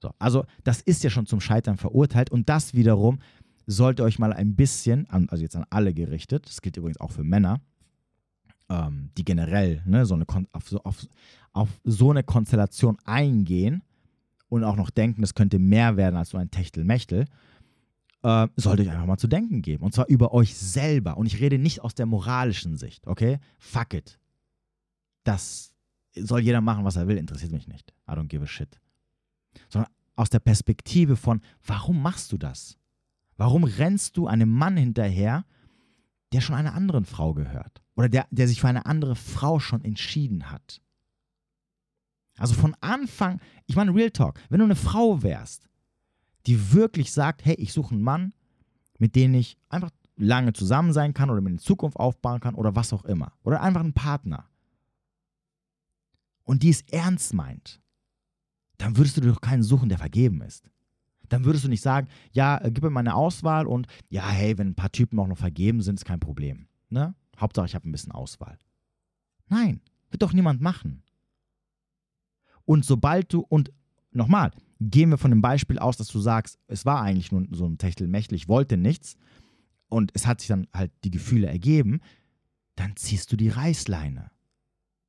[0.00, 3.20] So, also das ist ja schon zum Scheitern verurteilt und das wiederum
[3.66, 7.22] sollte euch mal ein bisschen, also jetzt an alle gerichtet, das gilt übrigens auch für
[7.22, 7.60] Männer,
[8.72, 11.06] ähm, die generell ne, so eine auf, so, auf,
[11.52, 13.82] auf so eine Konstellation eingehen
[14.48, 17.26] und auch noch denken, es könnte mehr werden als so ein Techtelmechtel,
[18.22, 19.84] äh, sollte euch einfach mal zu denken geben.
[19.84, 21.16] Und zwar über euch selber.
[21.16, 23.38] Und ich rede nicht aus der moralischen Sicht, okay?
[23.58, 24.18] Fuck it.
[25.24, 25.72] Das
[26.14, 27.92] soll jeder machen, was er will, interessiert mich nicht.
[28.08, 28.80] I don't give a shit.
[29.68, 32.78] Sondern aus der Perspektive von, warum machst du das?
[33.36, 35.44] Warum rennst du einem Mann hinterher,
[36.32, 37.81] der schon einer anderen Frau gehört?
[37.94, 40.80] Oder der, der sich für eine andere Frau schon entschieden hat?
[42.38, 45.68] Also von Anfang, ich meine Real Talk, wenn du eine Frau wärst,
[46.46, 48.32] die wirklich sagt, hey, ich suche einen Mann,
[48.98, 52.74] mit dem ich einfach lange zusammen sein kann oder mir eine Zukunft aufbauen kann oder
[52.74, 53.32] was auch immer.
[53.42, 54.48] Oder einfach einen Partner.
[56.44, 57.80] Und die es ernst meint,
[58.78, 60.68] dann würdest du dir doch keinen suchen, der vergeben ist.
[61.28, 64.58] Dann würdest du nicht sagen, ja, äh, gib mir mal eine Auswahl und ja, hey,
[64.58, 66.66] wenn ein paar Typen auch noch vergeben sind, ist kein Problem.
[66.90, 67.14] Ne?
[67.38, 68.58] Hauptsache, ich habe ein bisschen Auswahl.
[69.48, 71.02] Nein, wird doch niemand machen.
[72.64, 73.72] Und sobald du, und
[74.12, 77.66] nochmal, gehen wir von dem Beispiel aus, dass du sagst, es war eigentlich nur so
[77.66, 79.16] ein Techtelmechtel, ich wollte nichts
[79.88, 82.00] und es hat sich dann halt die Gefühle ergeben,
[82.76, 84.30] dann ziehst du die Reißleine.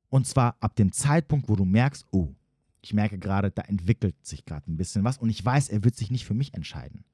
[0.08, 2.34] Und zwar ab dem Zeitpunkt, wo du merkst, oh,
[2.82, 5.96] ich merke gerade, da entwickelt sich gerade ein bisschen was und ich weiß, er wird
[5.96, 7.04] sich nicht für mich entscheiden.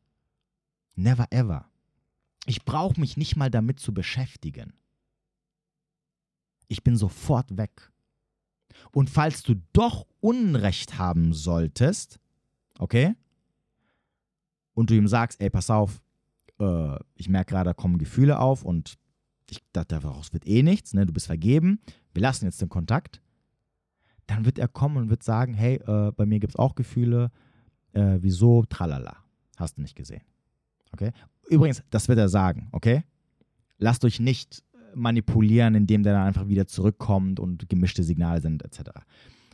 [0.97, 1.71] Never ever.
[2.47, 4.73] Ich brauche mich nicht mal damit zu beschäftigen.
[6.71, 7.91] Ich bin sofort weg.
[8.93, 12.21] Und falls du doch Unrecht haben solltest,
[12.79, 13.17] okay,
[14.75, 16.01] und du ihm sagst, ey, pass auf,
[16.61, 18.99] äh, ich merke gerade, da kommen Gefühle auf und
[19.51, 21.07] ich, daraus wird eh nichts, ne?
[21.07, 21.81] du bist vergeben,
[22.13, 23.21] wir lassen jetzt den Kontakt,
[24.29, 27.33] dann wird er kommen und wird sagen, hey, äh, bei mir gibt es auch Gefühle,
[27.95, 29.17] äh, wieso, tralala,
[29.57, 30.23] hast du nicht gesehen.
[30.93, 31.11] Okay?
[31.49, 33.03] Übrigens, das wird er sagen, okay?
[33.79, 34.63] Lasst euch nicht
[34.95, 38.91] manipulieren, indem der dann einfach wieder zurückkommt und gemischte Signale sind, etc.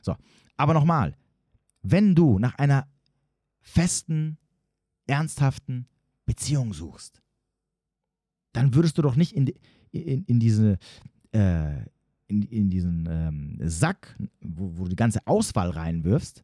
[0.02, 0.16] So,
[0.56, 1.14] aber nochmal,
[1.82, 2.86] wenn du nach einer
[3.60, 4.38] festen,
[5.06, 5.86] ernsthaften
[6.24, 7.22] Beziehung suchst,
[8.52, 9.52] dann würdest du doch nicht in,
[9.92, 10.78] in, in diese,
[11.32, 11.76] äh,
[12.26, 16.42] in, in diesen ähm, Sack, wo, wo, du die ganze Auswahl reinwirfst,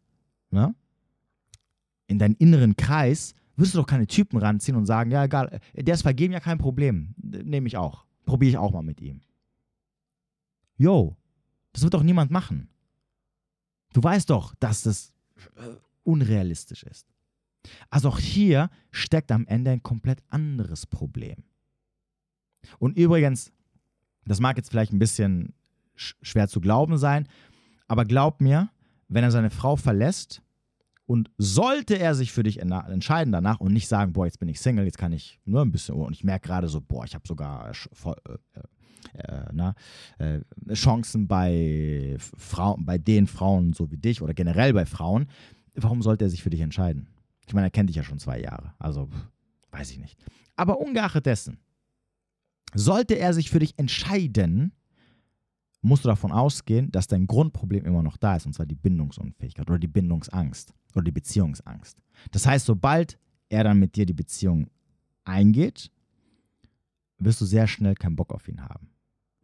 [0.50, 0.74] ne?
[2.06, 5.94] in deinen inneren Kreis, wirst du doch keine Typen ranziehen und sagen, ja, egal, der
[5.94, 7.14] ist vergeben, ja kein Problem.
[7.16, 8.04] Nehme ich auch.
[8.24, 9.20] Probiere ich auch mal mit ihm.
[10.76, 11.16] Yo,
[11.72, 12.68] das wird doch niemand machen.
[13.92, 15.12] Du weißt doch, dass das
[15.56, 17.06] äh, unrealistisch ist.
[17.90, 21.44] Also auch hier steckt am Ende ein komplett anderes Problem.
[22.78, 23.52] Und übrigens,
[24.24, 25.54] das mag jetzt vielleicht ein bisschen
[25.94, 27.28] schwer zu glauben sein,
[27.86, 28.70] aber glaub mir,
[29.08, 30.42] wenn er seine Frau verlässt
[31.06, 34.60] und sollte er sich für dich entscheiden danach und nicht sagen, boah, jetzt bin ich
[34.60, 37.26] Single, jetzt kann ich nur ein bisschen, und ich merke gerade so, boah, ich habe
[37.26, 38.60] sogar äh,
[39.14, 39.74] äh, na,
[40.18, 40.40] äh,
[40.72, 45.26] Chancen bei Frauen, bei den Frauen so wie dich oder generell bei Frauen,
[45.74, 47.08] warum sollte er sich für dich entscheiden?
[47.46, 49.08] Ich meine, er kennt dich ja schon zwei Jahre, also
[49.72, 50.18] weiß ich nicht.
[50.56, 51.58] Aber ungeachtet dessen,
[52.74, 54.72] sollte er sich für dich entscheiden,
[55.82, 59.68] musst du davon ausgehen, dass dein Grundproblem immer noch da ist, und zwar die Bindungsunfähigkeit
[59.68, 61.98] oder die Bindungsangst oder die Beziehungsangst.
[62.30, 63.18] Das heißt, sobald
[63.48, 64.68] er dann mit dir die Beziehung
[65.24, 65.90] eingeht,
[67.18, 68.88] wirst du sehr schnell keinen Bock auf ihn haben.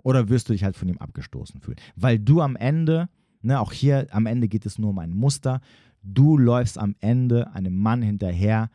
[0.03, 1.79] Oder wirst du dich halt von ihm abgestoßen fühlen.
[1.97, 3.09] Weil du am Ende,
[3.43, 5.61] ne, auch hier am Ende geht es nur um ein Muster,
[6.03, 8.71] du läufst am Ende einem Mann hinterher,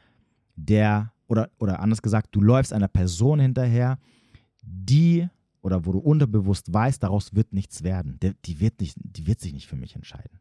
[0.55, 3.97] der, oder, oder anders gesagt, du läufst einer Person hinterher,
[4.61, 5.27] die
[5.63, 8.19] oder wo du unterbewusst weißt, daraus wird nichts werden.
[8.45, 10.39] Die, wird nicht, die wird sich nicht für mich entscheiden.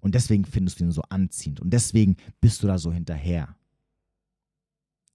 [0.00, 1.60] Und deswegen findest du ihn so anziehend.
[1.60, 3.54] Und deswegen bist du da so hinterher.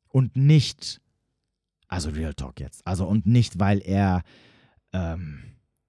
[0.09, 1.01] Und nicht,
[1.87, 4.23] also Real Talk jetzt, also und nicht, weil er
[4.93, 5.41] ähm,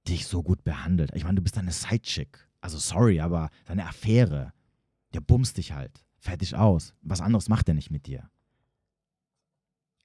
[0.08, 1.14] dich so gut behandelt.
[1.14, 2.48] Ich meine, du bist eine Sidechick.
[2.62, 4.52] Also sorry, aber deine Affäre,
[5.12, 6.04] der bumst dich halt.
[6.18, 6.94] Fertig aus.
[7.02, 8.30] Was anderes macht er nicht mit dir.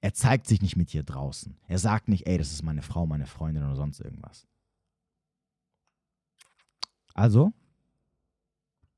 [0.06, 1.56] Er zeigt sich nicht mit dir draußen.
[1.66, 4.46] Er sagt nicht, ey, das ist meine Frau, meine Freundin oder sonst irgendwas.
[7.12, 7.52] Also,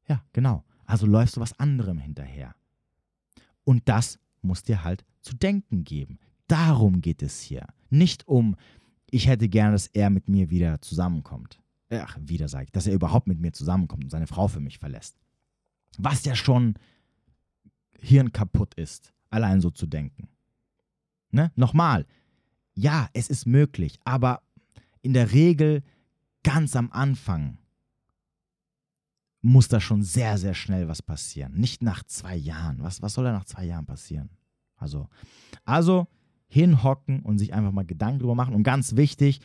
[0.06, 0.66] ja, genau.
[0.84, 2.54] Also läufst du was anderem hinterher.
[3.64, 6.18] Und das muss dir halt zu denken geben.
[6.46, 7.66] Darum geht es hier.
[7.88, 8.56] Nicht um,
[9.08, 11.58] ich hätte gerne, dass er mit mir wieder zusammenkommt.
[11.88, 14.78] Ach, wieder sage ich, dass er überhaupt mit mir zusammenkommt und seine Frau für mich
[14.78, 15.16] verlässt.
[15.96, 16.74] Was ja schon
[17.98, 20.28] Hirn kaputt ist, allein so zu denken.
[21.30, 21.52] Ne?
[21.56, 22.06] Nochmal,
[22.74, 24.42] ja, es ist möglich, aber
[25.02, 25.82] in der Regel
[26.42, 27.58] ganz am Anfang
[29.40, 31.54] muss da schon sehr, sehr schnell was passieren.
[31.54, 32.82] Nicht nach zwei Jahren.
[32.82, 34.30] Was, was soll da nach zwei Jahren passieren?
[34.76, 35.08] Also,
[35.64, 36.08] also
[36.48, 38.54] hinhocken und sich einfach mal Gedanken drüber machen.
[38.54, 39.40] Und ganz wichtig,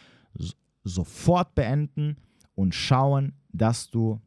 [0.84, 2.18] sofort beenden
[2.56, 4.22] und schauen, dass du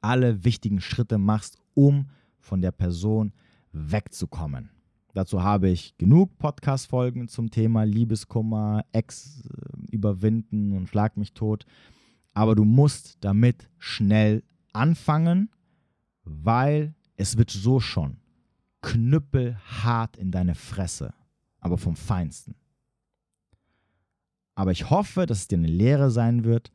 [0.00, 3.32] alle wichtigen Schritte machst, um von der Person
[3.72, 4.70] wegzukommen.
[5.14, 11.66] Dazu habe ich genug Podcast-Folgen zum Thema Liebeskummer, Ex äh, überwinden und schlag mich tot.
[12.32, 15.50] Aber du musst damit schnell anfangen,
[16.24, 18.16] weil es wird so schon
[18.82, 21.14] knüppelhart in deine Fresse,
[21.60, 22.56] aber vom Feinsten.
[24.56, 26.72] Aber ich hoffe, dass es dir eine Lehre sein wird,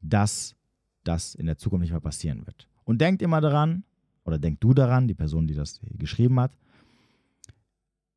[0.00, 0.54] dass
[1.02, 2.68] das in der Zukunft nicht mehr passieren wird.
[2.84, 3.82] Und denkt immer daran,
[4.22, 6.56] oder denk du daran, die Person, die das geschrieben hat,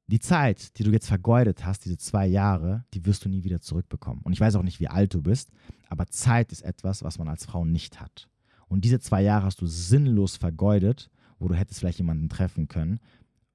[0.07, 3.61] die Zeit, die du jetzt vergeudet hast, diese zwei Jahre, die wirst du nie wieder
[3.61, 4.21] zurückbekommen.
[4.23, 5.51] Und ich weiß auch nicht, wie alt du bist,
[5.89, 8.29] aber Zeit ist etwas, was man als Frau nicht hat.
[8.67, 12.99] Und diese zwei Jahre hast du sinnlos vergeudet, wo du hättest vielleicht jemanden treffen können,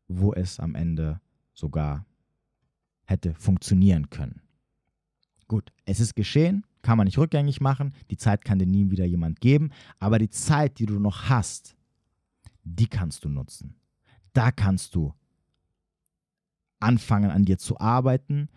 [0.09, 1.21] wo es am Ende
[1.55, 2.05] sogar
[3.05, 4.43] hätte funktionieren können.
[5.47, 9.05] Gut, es ist geschehen, kann man nicht rückgängig machen, die Zeit kann dir nie wieder
[9.05, 11.77] jemand geben, aber die Zeit, die du noch hast,
[12.63, 13.75] die kannst du nutzen.
[14.33, 15.13] Da kannst du
[16.81, 18.49] anfangen an dir zu arbeiten,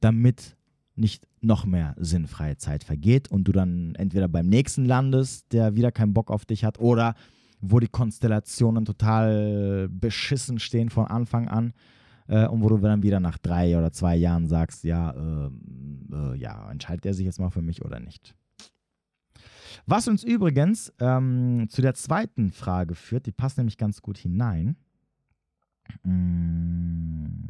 [0.00, 0.56] damit
[0.94, 5.92] nicht noch mehr sinnfreie Zeit vergeht und du dann entweder beim nächsten landest, der wieder
[5.92, 7.14] keinen Bock auf dich hat, oder
[7.60, 11.72] wo die Konstellationen total beschissen stehen von Anfang an
[12.28, 15.50] äh, und wo du dann wieder nach drei oder zwei Jahren sagst, ja, äh,
[16.12, 18.34] äh, ja, entscheidet er sich jetzt mal für mich oder nicht.
[19.86, 24.76] Was uns übrigens ähm, zu der zweiten Frage führt, die passt nämlich ganz gut hinein.
[26.04, 27.46] Mm.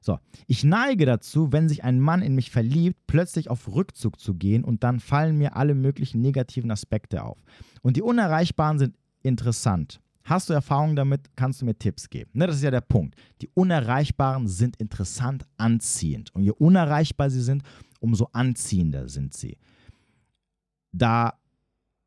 [0.00, 4.34] So, ich neige dazu, wenn sich ein Mann in mich verliebt, plötzlich auf Rückzug zu
[4.34, 7.38] gehen und dann fallen mir alle möglichen negativen Aspekte auf.
[7.82, 10.00] Und die Unerreichbaren sind interessant.
[10.22, 12.30] Hast du Erfahrung damit, kannst du mir Tipps geben.
[12.34, 13.16] Ne, das ist ja der Punkt.
[13.42, 16.34] Die Unerreichbaren sind interessant anziehend.
[16.34, 17.62] Und je unerreichbar sie sind,
[18.00, 19.56] umso anziehender sind sie.
[20.92, 21.34] Da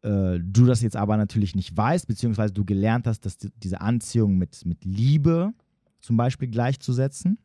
[0.01, 3.81] äh, du das jetzt aber natürlich nicht weißt, beziehungsweise du gelernt hast, dass die, diese
[3.81, 5.53] Anziehung mit, mit Liebe
[6.01, 7.37] zum Beispiel gleichzusetzen,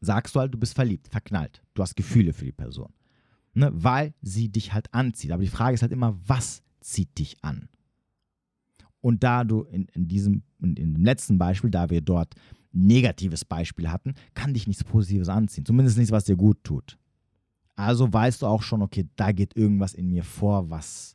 [0.00, 1.62] sagst du halt, du bist verliebt, verknallt.
[1.74, 2.92] Du hast Gefühle für die Person.
[3.54, 3.70] Ne?
[3.72, 5.32] Weil sie dich halt anzieht.
[5.32, 7.68] Aber die Frage ist halt immer, was zieht dich an?
[9.00, 12.34] Und da du in, in diesem, in, in dem letzten Beispiel, da wir dort
[12.72, 15.64] negatives Beispiel hatten, kann dich nichts Positives anziehen.
[15.64, 16.98] Zumindest nichts, was dir gut tut.
[17.76, 21.13] Also weißt du auch schon, okay, da geht irgendwas in mir vor, was,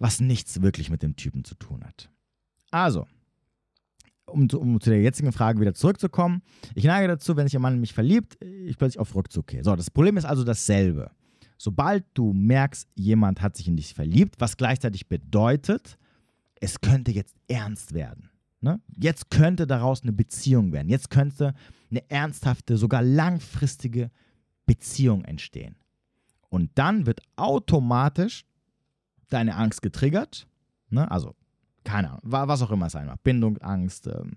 [0.00, 2.10] was nichts wirklich mit dem Typen zu tun hat.
[2.72, 3.06] Also,
[4.26, 6.42] um, um, zu der jetzigen Frage wieder zurückzukommen,
[6.74, 9.62] ich neige dazu, wenn sich ein Mann in mich verliebt, ich plötzlich auf Rückzug gehe.
[9.62, 11.10] So, das Problem ist also dasselbe.
[11.58, 15.98] Sobald du merkst, jemand hat sich in dich verliebt, was gleichzeitig bedeutet,
[16.60, 18.30] es könnte jetzt ernst werden.
[18.62, 18.80] Ne?
[18.96, 20.88] Jetzt könnte daraus eine Beziehung werden.
[20.88, 21.54] Jetzt könnte
[21.90, 24.10] eine ernsthafte, sogar langfristige
[24.64, 25.76] Beziehung entstehen.
[26.48, 28.44] Und dann wird automatisch
[29.32, 30.46] deine Angst getriggert.
[30.90, 31.10] Ne?
[31.10, 31.34] Also
[31.84, 34.36] keine Ahnung, was auch immer es sein mag, Bindungsangst, ähm,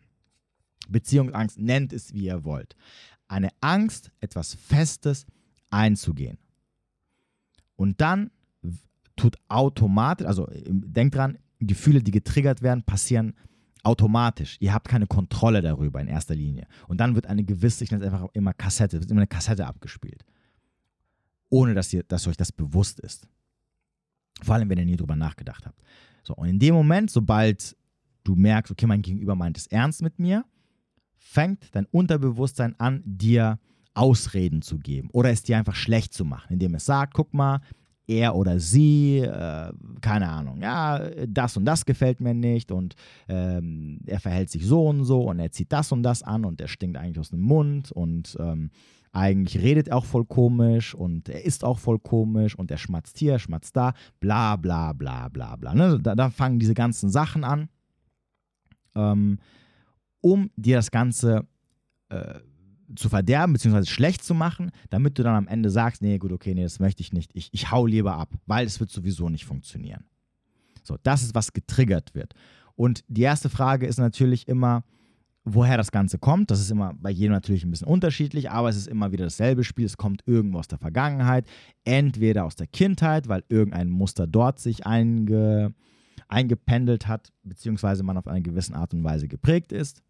[0.88, 2.76] Beziehungsangst, nennt es wie ihr wollt.
[3.28, 5.26] Eine Angst, etwas Festes
[5.70, 6.38] einzugehen.
[7.76, 8.32] Und dann
[9.16, 13.34] tut automatisch, also denkt dran, Gefühle, die getriggert werden, passieren
[13.84, 14.58] automatisch.
[14.60, 16.68] Ihr habt keine Kontrolle darüber in erster Linie.
[16.88, 19.66] Und dann wird eine gewisse, ich nenne es einfach immer Kassette, wird immer eine Kassette
[19.68, 20.24] abgespielt.
[21.50, 23.28] Ohne dass, ihr, dass euch das bewusst ist.
[24.42, 25.82] Vor allem, wenn ihr nie drüber nachgedacht habt.
[26.24, 27.76] So, und in dem Moment, sobald
[28.24, 30.46] du merkst, okay, mein Gegenüber meint es ernst mit mir,
[31.16, 33.60] fängt dein Unterbewusstsein an, dir
[33.94, 37.62] Ausreden zu geben oder es dir einfach schlecht zu machen, indem es sagt, guck mal,
[38.08, 42.96] er oder sie, äh, keine Ahnung, ja, das und das gefällt mir nicht und
[43.30, 46.60] ähm, er verhält sich so und so und er zieht das und das an und
[46.60, 48.72] er stinkt eigentlich aus dem Mund und ähm,
[49.14, 53.20] eigentlich redet er auch voll komisch und er ist auch voll komisch und er schmatzt
[53.20, 55.76] hier, schmatzt da, bla bla bla bla bla.
[55.76, 56.00] Ne?
[56.02, 57.70] Da, da, fangen diese ganzen Sachen an,
[58.96, 59.40] ähm,
[60.20, 61.46] um dir das Ganze
[62.10, 62.40] äh,
[62.96, 66.56] zu verderben, beziehungsweise schlecht zu machen, damit du dann am Ende sagst, nee, gut, okay,
[66.56, 67.32] nee, das möchte ich nicht.
[67.36, 70.06] Ich, ich hau lieber ab, weil es wird sowieso nicht funktionieren.
[70.84, 72.34] So, das ist, was getriggert wird.
[72.76, 74.84] Und die erste Frage ist natürlich immer,
[75.46, 78.78] Woher das Ganze kommt, das ist immer bei jedem natürlich ein bisschen unterschiedlich, aber es
[78.78, 79.86] ist immer wieder dasselbe Spiel.
[79.86, 81.46] Es kommt irgendwo aus der Vergangenheit,
[81.84, 85.74] entweder aus der Kindheit, weil irgendein Muster dort sich einge,
[86.30, 90.02] eingependelt hat, beziehungsweise man auf eine gewisse Art und Weise geprägt ist.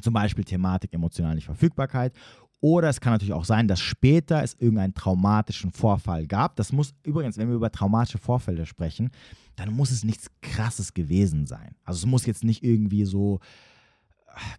[0.00, 2.14] Zum Beispiel Thematik emotionale Verfügbarkeit.
[2.60, 6.56] Oder es kann natürlich auch sein, dass später es irgendeinen traumatischen Vorfall gab.
[6.56, 9.10] Das muss übrigens, wenn wir über traumatische Vorfälle sprechen,
[9.56, 11.76] dann muss es nichts Krasses gewesen sein.
[11.84, 13.40] Also es muss jetzt nicht irgendwie so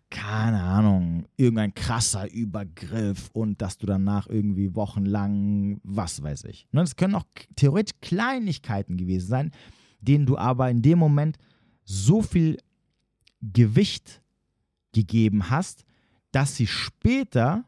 [0.10, 6.68] keine Ahnung, irgendein krasser Übergriff und dass du danach irgendwie wochenlang, was weiß ich.
[6.72, 9.52] Ne, das können auch theoretisch Kleinigkeiten gewesen sein,
[10.02, 11.38] denen du aber in dem Moment
[11.84, 12.58] so viel
[13.42, 14.22] Gewicht
[14.94, 15.86] gegeben hast,
[16.32, 17.64] dass sie später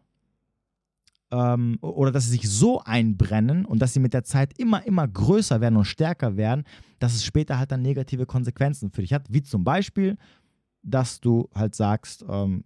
[1.32, 5.08] ähm, oder dass sie sich so einbrennen und dass sie mit der Zeit immer, immer
[5.08, 6.64] größer werden und stärker werden,
[7.00, 9.26] dass es später halt dann negative Konsequenzen für dich hat.
[9.30, 10.18] Wie zum Beispiel,
[10.84, 12.64] dass du halt sagst, ähm,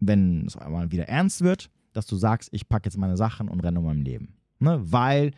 [0.00, 3.60] wenn es einmal wieder ernst wird, dass du sagst, ich packe jetzt meine Sachen und
[3.60, 4.34] renne um mein Leben.
[4.58, 4.80] Ne?
[4.82, 5.32] Weil,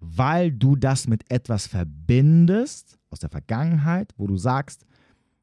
[0.00, 4.86] weil du das mit etwas verbindest aus der Vergangenheit, wo du sagst,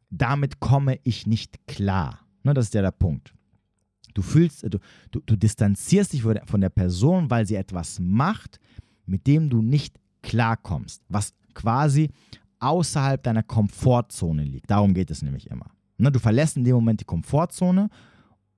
[0.09, 2.19] damit komme ich nicht klar.
[2.43, 2.53] Ne?
[2.53, 3.33] Das ist ja der Punkt.
[4.13, 8.59] Du fühlst, du, du, du distanzierst dich von der Person, weil sie etwas macht,
[9.05, 12.09] mit dem du nicht klarkommst, was quasi
[12.59, 14.69] außerhalb deiner Komfortzone liegt.
[14.69, 15.71] Darum geht es nämlich immer.
[16.01, 17.89] Ne, du verlässt in dem Moment die Komfortzone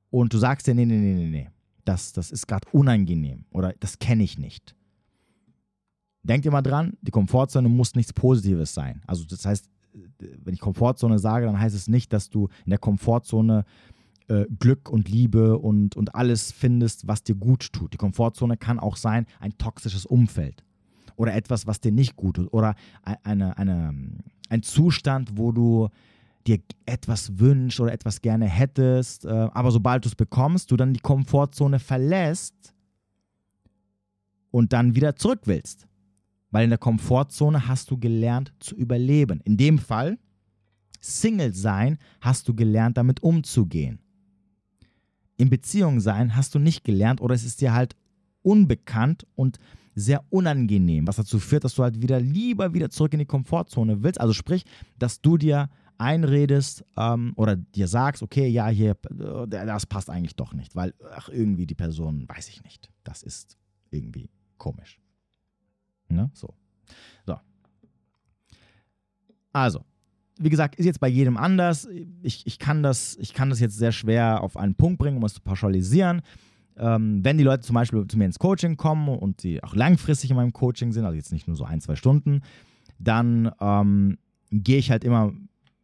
[0.09, 1.49] und du sagst dir, nee, nee, nee, nee, nee,
[1.83, 4.73] das, das ist gerade unangenehm oder das kenne ich nicht.
[6.23, 9.01] Denkt immer dran, die Komfortzone muss nichts Positives sein.
[9.07, 9.69] Also das heißt,
[10.19, 13.65] wenn ich Komfortzone sage, dann heißt es nicht, dass du in der Komfortzone
[14.29, 17.91] äh, Glück und Liebe und, und alles findest, was dir gut tut.
[17.91, 20.63] Die Komfortzone kann auch sein ein toxisches Umfeld
[21.17, 23.93] oder etwas, was dir nicht gut tut oder eine, eine,
[24.47, 25.89] ein Zustand, wo du
[26.47, 30.93] dir etwas wünschst oder etwas gerne hättest, äh, aber sobald du es bekommst, du dann
[30.93, 32.73] die Komfortzone verlässt
[34.51, 35.87] und dann wieder zurück willst.
[36.51, 39.41] Weil in der Komfortzone hast du gelernt zu überleben.
[39.43, 40.19] In dem Fall,
[40.99, 43.99] Single sein, hast du gelernt, damit umzugehen.
[45.37, 47.95] In Beziehung sein hast du nicht gelernt oder es ist dir halt
[48.43, 49.57] unbekannt und
[49.95, 54.03] sehr unangenehm, was dazu führt, dass du halt wieder lieber wieder zurück in die Komfortzone
[54.03, 54.19] willst.
[54.19, 54.63] Also sprich,
[54.99, 60.35] dass du dir einredest ähm, oder dir sagst, okay, ja, hier, äh, das passt eigentlich
[60.35, 63.57] doch nicht, weil, ach, irgendwie die Person, weiß ich nicht, das ist
[63.91, 64.99] irgendwie komisch.
[66.09, 66.29] Ne?
[66.33, 66.53] So.
[67.25, 67.37] So.
[69.51, 69.85] Also,
[70.39, 71.87] wie gesagt, ist jetzt bei jedem anders.
[72.21, 75.23] Ich, ich, kann das, ich kann das jetzt sehr schwer auf einen Punkt bringen, um
[75.23, 76.21] es zu pauschalisieren.
[76.75, 80.31] Ähm, wenn die Leute zum Beispiel zu mir ins Coaching kommen und sie auch langfristig
[80.31, 82.41] in meinem Coaching sind, also jetzt nicht nur so ein, zwei Stunden,
[82.97, 84.17] dann ähm,
[84.49, 85.33] gehe ich halt immer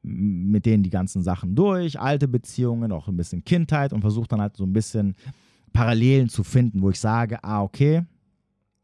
[0.01, 4.41] mit denen die ganzen Sachen durch, alte Beziehungen, auch ein bisschen Kindheit und versuche dann
[4.41, 5.15] halt so ein bisschen
[5.73, 8.03] Parallelen zu finden, wo ich sage, ah, okay,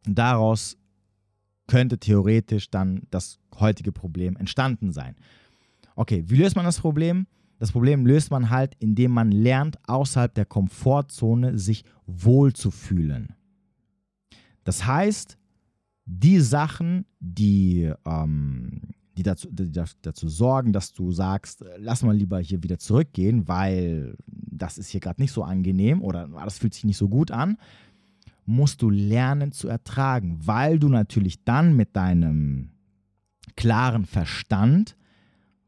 [0.05, 0.78] daraus
[1.68, 5.16] könnte theoretisch dann das heutige Problem entstanden sein.
[5.95, 7.28] Okay, wie löst man das Problem?
[7.57, 13.34] Das Problem löst man halt, indem man lernt, außerhalb der Komfortzone sich wohlzufühlen.
[14.63, 15.38] Das heißt,
[16.05, 18.82] die Sachen, die, ähm,
[19.18, 24.16] die, dazu, die dazu sorgen, dass du sagst, lass mal lieber hier wieder zurückgehen, weil
[24.28, 27.57] das ist hier gerade nicht so angenehm oder das fühlt sich nicht so gut an,
[28.45, 32.72] musst du lernen zu ertragen, weil du natürlich dann mit deinem
[33.55, 34.95] klaren Verstand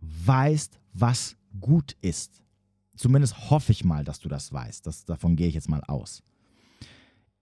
[0.02, 2.44] weißt, was gut ist.
[2.96, 4.86] Zumindest hoffe ich mal, dass du das weißt.
[4.86, 6.24] Das, davon gehe ich jetzt mal aus.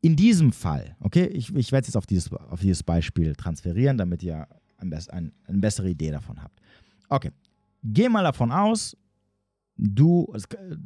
[0.01, 3.97] In diesem Fall, okay, ich, ich werde es jetzt auf dieses, auf dieses Beispiel transferieren,
[3.97, 4.47] damit ihr
[4.78, 6.59] ein, ein, eine bessere Idee davon habt.
[7.09, 7.32] Okay,
[7.84, 8.97] geh mal davon aus,
[9.78, 10.34] du,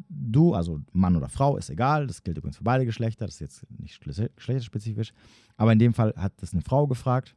[0.09, 3.41] du, also Mann oder Frau, ist egal, das gilt übrigens für beide Geschlechter, das ist
[3.41, 5.13] jetzt nicht geschlechterspezifisch,
[5.57, 7.35] aber in dem Fall hat das eine Frau gefragt.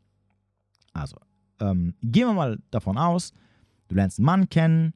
[0.92, 1.16] Also,
[1.60, 3.32] ähm, gehen wir mal davon aus,
[3.88, 4.94] du lernst einen Mann kennen,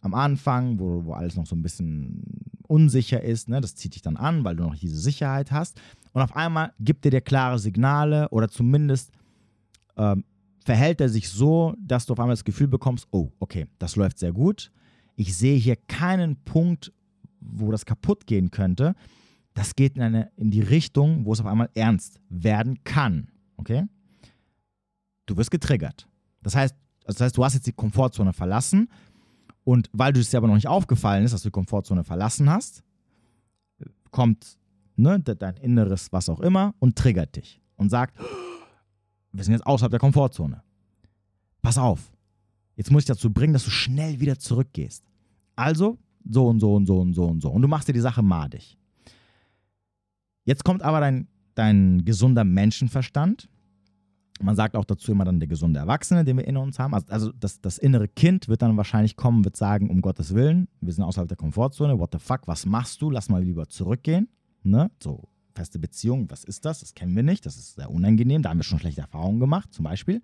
[0.00, 2.22] am Anfang, wo, wo alles noch so ein bisschen
[2.66, 5.80] unsicher ist, ne, das zieht dich dann an, weil du noch diese Sicherheit hast.
[6.12, 9.10] Und auf einmal gibt er dir klare Signale oder zumindest
[9.96, 10.24] ähm,
[10.64, 14.18] verhält er sich so, dass du auf einmal das Gefühl bekommst, oh, okay, das läuft
[14.18, 14.70] sehr gut.
[15.16, 16.92] Ich sehe hier keinen Punkt,
[17.40, 18.94] wo das kaputt gehen könnte.
[19.54, 23.28] Das geht in, eine, in die Richtung, wo es auf einmal ernst werden kann.
[23.56, 23.84] Okay?
[25.26, 26.08] Du wirst getriggert.
[26.42, 28.88] Das heißt, das heißt, du hast jetzt die Komfortzone verlassen
[29.64, 32.50] und weil du es dir aber noch nicht aufgefallen ist, dass du die Komfortzone verlassen
[32.50, 32.82] hast,
[34.10, 34.58] kommt
[34.96, 38.18] ne, dein Inneres, was auch immer, und triggert dich und sagt,
[39.38, 40.62] wir sind jetzt außerhalb der Komfortzone.
[41.62, 42.12] Pass auf,
[42.76, 45.04] jetzt muss ich dazu bringen, dass du schnell wieder zurückgehst.
[45.56, 47.50] Also so und so und so und so und so.
[47.50, 48.76] Und du machst dir die Sache madig.
[50.44, 53.48] Jetzt kommt aber dein, dein gesunder Menschenverstand
[54.42, 56.94] man sagt auch dazu immer dann der gesunde Erwachsene, den wir in uns haben.
[56.94, 60.68] Also, also das, das, innere Kind wird dann wahrscheinlich kommen, wird sagen, um Gottes Willen,
[60.80, 63.10] wir sind außerhalb der Komfortzone, what the fuck, was machst du?
[63.10, 64.28] Lass mal lieber zurückgehen.
[64.62, 64.90] Ne?
[65.02, 65.28] So,
[65.58, 66.80] feste Beziehung, was ist das?
[66.80, 69.74] Das kennen wir nicht, das ist sehr unangenehm, da haben wir schon schlechte Erfahrungen gemacht,
[69.74, 70.22] zum Beispiel.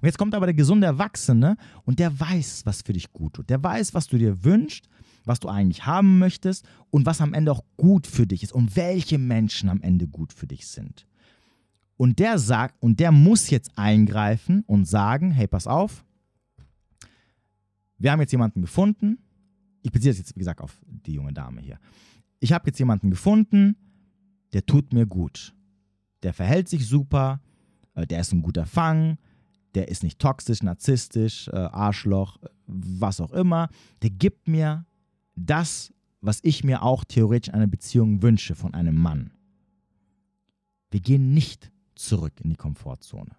[0.00, 3.50] Und jetzt kommt aber der gesunde Erwachsene und der weiß, was für dich gut tut.
[3.50, 4.88] Der weiß, was du dir wünschst,
[5.24, 8.76] was du eigentlich haben möchtest und was am Ende auch gut für dich ist und
[8.76, 11.06] welche Menschen am Ende gut für dich sind.
[11.96, 16.04] Und der sagt, und der muss jetzt eingreifen und sagen, hey, pass auf,
[17.98, 19.18] wir haben jetzt jemanden gefunden.
[19.82, 21.78] Ich beziehe das jetzt, wie gesagt, auf die junge Dame hier.
[22.40, 23.76] Ich habe jetzt jemanden gefunden,
[24.52, 25.54] der tut mir gut.
[26.22, 27.40] Der verhält sich super,
[27.94, 29.18] äh, der ist ein guter Fang,
[29.74, 33.68] der ist nicht toxisch, narzisstisch, äh, Arschloch, was auch immer.
[34.02, 34.86] Der gibt mir
[35.34, 39.32] das, was ich mir auch theoretisch in einer Beziehung wünsche von einem Mann.
[40.90, 43.34] Wir gehen nicht zurück in die Komfortzone.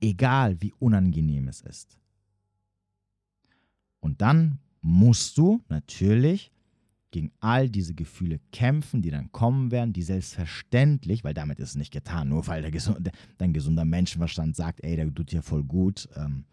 [0.00, 1.98] Egal wie unangenehm es ist.
[4.00, 6.51] Und dann musst du natürlich
[7.12, 11.76] gegen all diese Gefühle kämpfen, die dann kommen werden, die selbstverständlich, weil damit ist es
[11.76, 15.62] nicht getan, nur weil der gesunde, dein gesunder Menschenverstand sagt, ey, der tut dir voll
[15.62, 16.46] gut, ähm,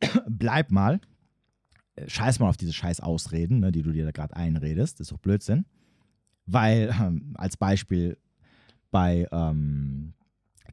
[0.28, 1.00] bleib mal,
[1.94, 5.12] äh, scheiß mal auf diese scheiß Ausreden, ne, die du dir da gerade einredest, ist
[5.12, 5.64] doch Blödsinn,
[6.46, 8.18] weil ähm, als Beispiel
[8.90, 10.14] bei ähm,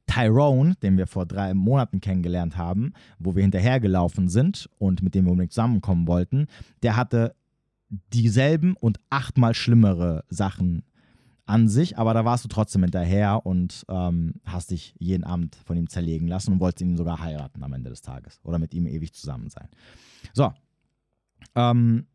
[0.08, 5.26] Tyrone, den wir vor drei Monaten kennengelernt haben, wo wir hinterhergelaufen sind und mit dem
[5.26, 6.48] wir unbedingt zusammenkommen wollten,
[6.82, 7.36] der hatte
[7.90, 10.84] dieselben und achtmal schlimmere Sachen
[11.46, 15.78] an sich, aber da warst du trotzdem hinterher und ähm, hast dich jeden Abend von
[15.78, 18.86] ihm zerlegen lassen und wolltest ihn sogar heiraten am Ende des Tages oder mit ihm
[18.86, 19.70] ewig zusammen sein.
[20.34, 20.54] So.
[21.56, 22.06] Ähm,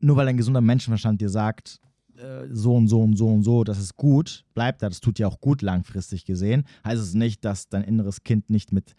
[0.00, 1.80] nur weil ein gesunder Menschenverstand dir sagt,
[2.16, 5.18] äh, so und so und so und so, das ist gut, bleibt da, das tut
[5.18, 8.94] dir auch gut langfristig gesehen, heißt es nicht, dass dein inneres Kind nicht mit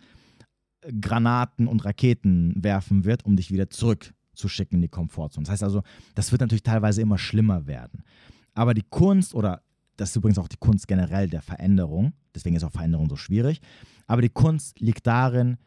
[1.01, 3.69] Granaten und Raketen werfen wird, um dich wieder
[4.35, 5.45] zurückzuschicken in die Komfortzone.
[5.45, 5.81] Das heißt also,
[6.13, 8.03] das wird natürlich teilweise immer schlimmer werden.
[8.53, 9.61] Aber die Kunst, oder
[9.97, 13.61] das ist übrigens auch die Kunst generell der Veränderung, deswegen ist auch Veränderung so schwierig,
[14.07, 15.57] aber die Kunst liegt darin,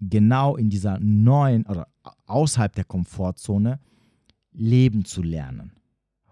[0.00, 1.88] genau in dieser neuen oder
[2.26, 3.80] außerhalb der Komfortzone
[4.52, 5.72] leben zu lernen.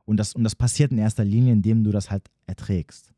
[0.05, 3.13] Und das, und das passiert in erster Linie, indem du das halt erträgst.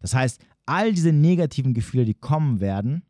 [0.00, 3.02] Das heißt, all diese negativen Gefühle, die kommen werden,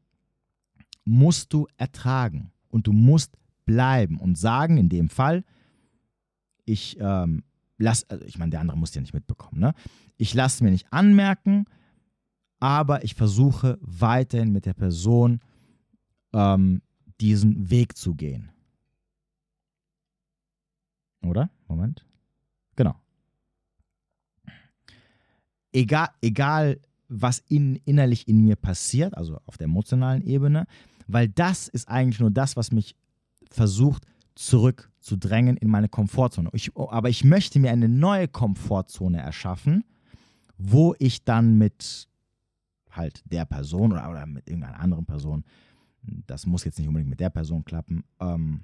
[1.05, 2.51] musst du ertragen.
[2.69, 3.37] Und du musst
[3.69, 5.45] bleiben und sagen, in dem Fall,
[6.65, 7.45] ich ähm,
[7.77, 9.75] lass, also ich meine, der andere muss ja nicht mitbekommen, ne?
[10.17, 11.67] Ich lasse mir nicht anmerken,
[12.59, 15.41] aber ich versuche weiterhin mit der Person
[16.33, 16.83] ähm,
[17.21, 18.51] diesen Weg zu gehen.
[21.23, 21.51] Oder?
[21.69, 22.05] Moment.
[22.75, 22.97] Genau.
[25.73, 30.67] Egal, egal was in, innerlich in mir passiert, also auf der emotionalen Ebene,
[31.07, 32.97] weil das ist eigentlich nur das, was mich
[33.51, 36.51] versucht zurückzudrängen in meine Komfortzone.
[36.53, 39.85] Ich, aber ich möchte mir eine neue Komfortzone erschaffen,
[40.57, 42.09] wo ich dann mit
[42.91, 45.45] halt der Person oder, oder mit irgendeiner anderen Person,
[46.03, 48.63] das muss jetzt nicht unbedingt mit der Person klappen, ähm,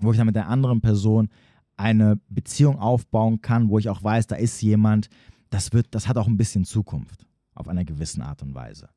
[0.00, 1.28] wo ich dann mit der anderen Person
[1.76, 5.08] eine Beziehung aufbauen kann, wo ich auch weiß, da ist jemand,
[5.50, 8.88] das wird, das hat auch ein bisschen Zukunft auf einer gewissen Art und Weise.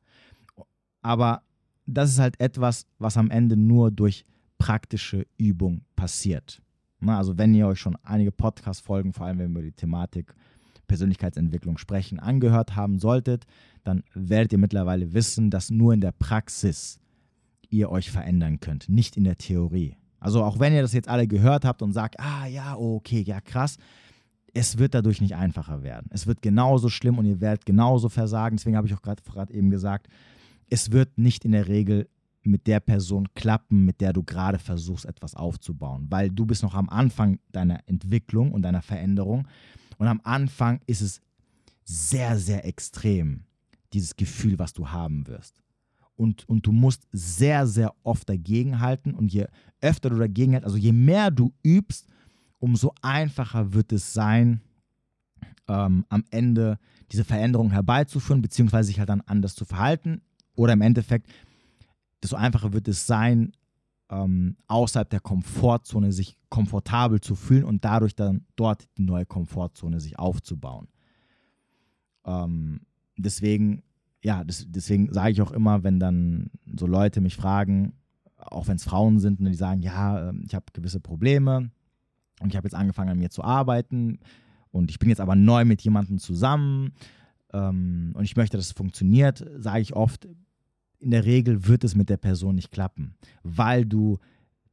[1.01, 1.43] Aber
[1.86, 4.26] das ist halt etwas, was am Ende nur durch
[4.60, 6.62] praktische Übung passiert.
[6.99, 10.36] Na, also wenn ihr euch schon einige Podcast-Folgen, vor allem wenn wir über die Thematik
[10.88, 13.45] Persönlichkeitsentwicklung sprechen, angehört haben solltet,
[13.84, 16.99] dann werdet ihr mittlerweile wissen, dass nur in der Praxis
[17.70, 19.95] ihr euch verändern könnt, nicht in der Theorie.
[20.20, 23.39] Also auch wenn ihr das jetzt alle gehört habt und sagt, ah ja, okay, ja
[23.39, 23.78] krass,
[24.53, 26.07] es wird dadurch nicht einfacher werden.
[26.12, 28.57] Es wird genauso schlimm und ihr werdet genauso versagen.
[28.57, 30.07] Deswegen habe ich auch gerade eben gesagt,
[30.70, 32.10] es wird nicht in der Regel
[32.49, 36.73] mit der Person klappen, mit der du gerade versuchst, etwas aufzubauen, weil du bist noch
[36.73, 39.47] am Anfang deiner Entwicklung und deiner Veränderung
[39.97, 41.21] und am Anfang ist es
[41.83, 43.43] sehr, sehr extrem,
[43.93, 45.61] dieses Gefühl, was du haben wirst.
[46.15, 49.47] Und, und du musst sehr, sehr oft dagegenhalten und je
[49.81, 52.07] öfter du dagegen hältst, also je mehr du übst,
[52.59, 54.61] umso einfacher wird es sein,
[55.67, 56.77] ähm, am Ende
[57.11, 60.21] diese Veränderung herbeizuführen, beziehungsweise sich halt dann anders zu verhalten.
[60.55, 61.29] Oder im Endeffekt,
[62.24, 63.53] desto einfacher wird es sein,
[64.09, 69.99] ähm, außerhalb der Komfortzone sich komfortabel zu fühlen und dadurch dann dort die neue Komfortzone
[69.99, 70.88] sich aufzubauen.
[72.26, 72.82] Ähm,
[73.17, 73.84] deswegen,
[74.24, 77.93] ja, das, deswegen sage ich auch immer, wenn dann so Leute mich fragen,
[78.38, 81.70] auch wenn es Frauen sind, ne, die sagen, ja, ähm, ich habe gewisse Probleme
[82.39, 84.20] und ich habe jetzt angefangen an mir zu arbeiten
[84.72, 86.93] und ich bin jetzt aber neu mit jemandem zusammen
[87.53, 90.28] ähm, und ich möchte, dass es funktioniert, sage ich oft,
[90.99, 94.19] in der Regel wird es mit der Person nicht klappen, weil du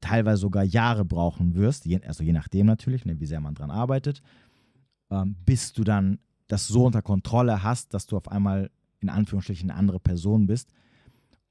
[0.01, 4.23] teilweise sogar Jahre brauchen wirst, also je nachdem natürlich, ne, wie sehr man dran arbeitet,
[5.11, 6.19] ähm, bis du dann
[6.49, 8.71] das so unter Kontrolle hast, dass du auf einmal
[9.01, 10.73] in Anführungsstrichen eine andere Person bist.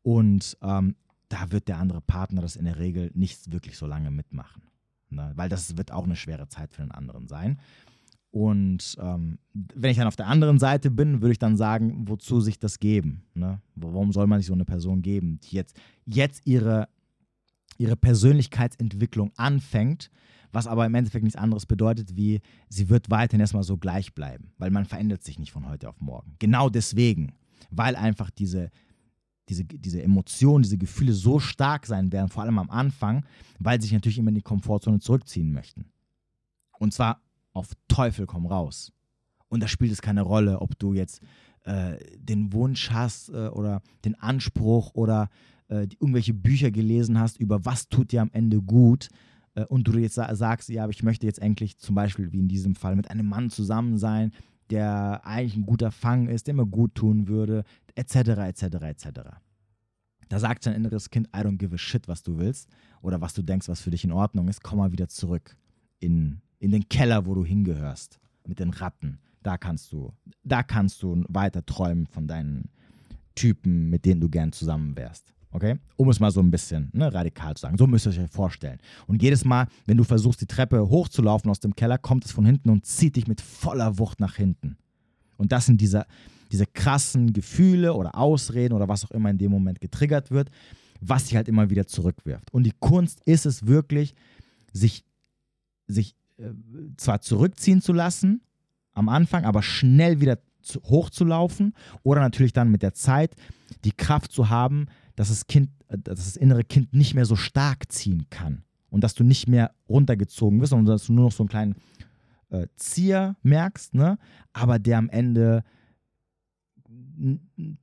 [0.03, 0.95] Und ähm,
[1.29, 4.63] da wird der andere Partner das in der Regel nicht wirklich so lange mitmachen.
[5.09, 5.31] Ne?
[5.35, 7.59] Weil das wird auch eine schwere Zeit für den anderen sein.
[8.35, 12.41] Und ähm, wenn ich dann auf der anderen Seite bin, würde ich dann sagen, wozu
[12.41, 13.23] sich das geben?
[13.33, 13.61] Ne?
[13.75, 16.89] Warum soll man sich so eine Person geben, die jetzt, jetzt ihre,
[17.77, 20.11] ihre Persönlichkeitsentwicklung anfängt,
[20.51, 24.51] was aber im Endeffekt nichts anderes bedeutet, wie sie wird weiterhin erstmal so gleich bleiben,
[24.57, 26.35] weil man verändert sich nicht von heute auf morgen.
[26.39, 27.35] Genau deswegen,
[27.71, 28.69] weil einfach diese,
[29.47, 33.25] diese, diese Emotionen, diese Gefühle so stark sein werden, vor allem am Anfang,
[33.59, 35.85] weil sie sich natürlich immer in die Komfortzone zurückziehen möchten.
[36.77, 37.21] Und zwar
[37.55, 38.91] auf Teufel komm raus.
[39.47, 41.21] Und da spielt es keine Rolle, ob du jetzt
[41.63, 45.29] äh, den Wunsch hast äh, oder den Anspruch oder
[45.67, 49.09] äh, die, irgendwelche Bücher gelesen hast über was tut dir am Ende gut
[49.55, 52.47] äh, und du jetzt sagst, ja, aber ich möchte jetzt endlich zum Beispiel, wie in
[52.47, 54.31] diesem Fall, mit einem Mann zusammen sein,
[54.69, 57.63] der eigentlich ein guter Fang ist, der mir gut tun würde,
[57.95, 59.07] etc., etc., etc.
[60.27, 62.67] Da sagt dein inneres Kind, I don't give a shit, was du willst
[63.01, 65.55] oder was du denkst, was für dich in Ordnung ist, komm mal wieder zurück
[65.99, 69.19] in in den Keller, wo du hingehörst, mit den Ratten.
[69.43, 70.11] Da kannst du,
[70.43, 72.69] da kannst du weiter träumen von deinen
[73.35, 75.33] Typen, mit denen du gern zusammen wärst.
[75.51, 75.77] Okay?
[75.95, 77.77] Um es mal so ein bisschen ne, radikal zu sagen.
[77.77, 78.79] So müsst ihr euch vorstellen.
[79.07, 82.45] Und jedes Mal, wenn du versuchst, die Treppe hochzulaufen aus dem Keller, kommt es von
[82.45, 84.77] hinten und zieht dich mit voller Wucht nach hinten.
[85.37, 86.05] Und das sind diese,
[86.51, 90.49] diese krassen Gefühle oder Ausreden oder was auch immer in dem Moment getriggert wird,
[90.99, 92.53] was dich halt immer wieder zurückwirft.
[92.53, 94.13] Und die Kunst ist es wirklich,
[94.73, 95.05] sich,
[95.87, 96.15] sich
[96.97, 98.41] zwar zurückziehen zu lassen
[98.93, 101.73] am Anfang, aber schnell wieder zu, hochzulaufen
[102.03, 103.35] oder natürlich dann mit der Zeit
[103.83, 107.35] die Kraft zu haben, dass das Kind, äh, dass das innere Kind nicht mehr so
[107.35, 111.31] stark ziehen kann und dass du nicht mehr runtergezogen wirst, sondern dass du nur noch
[111.31, 111.75] so einen kleinen
[112.49, 114.17] äh, Zieher merkst, ne?
[114.53, 115.63] aber der am Ende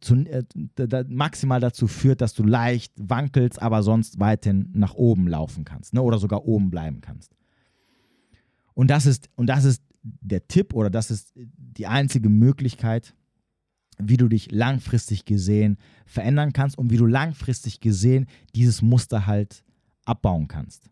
[0.01, 0.45] zu, äh,
[1.09, 6.03] maximal dazu führt, dass du leicht wankelst, aber sonst weiterhin nach oben laufen kannst ne?
[6.03, 7.35] oder sogar oben bleiben kannst.
[8.75, 13.15] Und das ist, und das ist der Tipp oder das ist die einzige Möglichkeit,
[13.99, 19.65] wie du dich langfristig gesehen verändern kannst und wie du langfristig gesehen dieses Muster halt
[20.05, 20.91] abbauen kannst.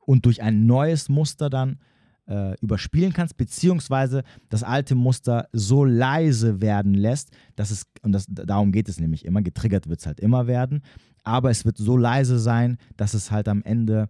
[0.00, 1.78] Und durch ein neues Muster dann
[2.26, 8.26] äh, überspielen kannst, beziehungsweise das alte Muster so leise werden lässt, dass es, und das,
[8.28, 10.82] darum geht es nämlich immer, getriggert wird es halt immer werden,
[11.22, 14.08] aber es wird so leise sein, dass es halt am Ende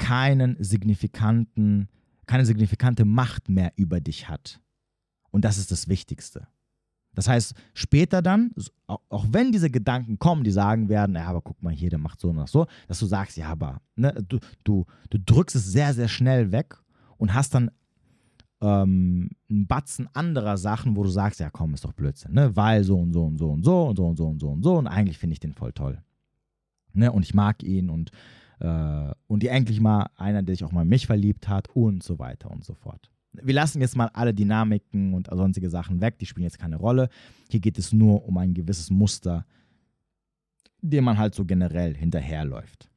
[0.00, 1.88] keinen signifikanten,
[2.26, 4.60] keine signifikante Macht mehr über dich hat.
[5.30, 6.48] Und das ist das Wichtigste.
[7.14, 8.52] Das heißt, später dann,
[8.86, 12.18] auch wenn diese Gedanken kommen, die sagen werden, ja, aber guck mal hier, der macht
[12.18, 15.92] so und so, dass du sagst, ja, aber ne, du, du, du drückst es sehr,
[15.92, 16.76] sehr schnell weg
[17.18, 17.70] und hast dann
[18.62, 22.54] ähm, einen Batzen anderer Sachen, wo du sagst, ja komm, ist doch Blödsinn, ne?
[22.56, 24.62] Weil so und so und so und so und so und so und so und
[24.62, 26.02] so und eigentlich finde ich den voll toll.
[26.92, 27.12] Ne?
[27.12, 28.10] Und ich mag ihn und,
[28.60, 32.18] äh, und endlich mal einer, der sich auch mal in mich verliebt hat und so
[32.18, 33.10] weiter und so fort.
[33.32, 37.08] Wir lassen jetzt mal alle Dynamiken und sonstige Sachen weg, die spielen jetzt keine Rolle.
[37.48, 39.46] Hier geht es nur um ein gewisses Muster,
[40.82, 42.90] dem man halt so generell hinterherläuft.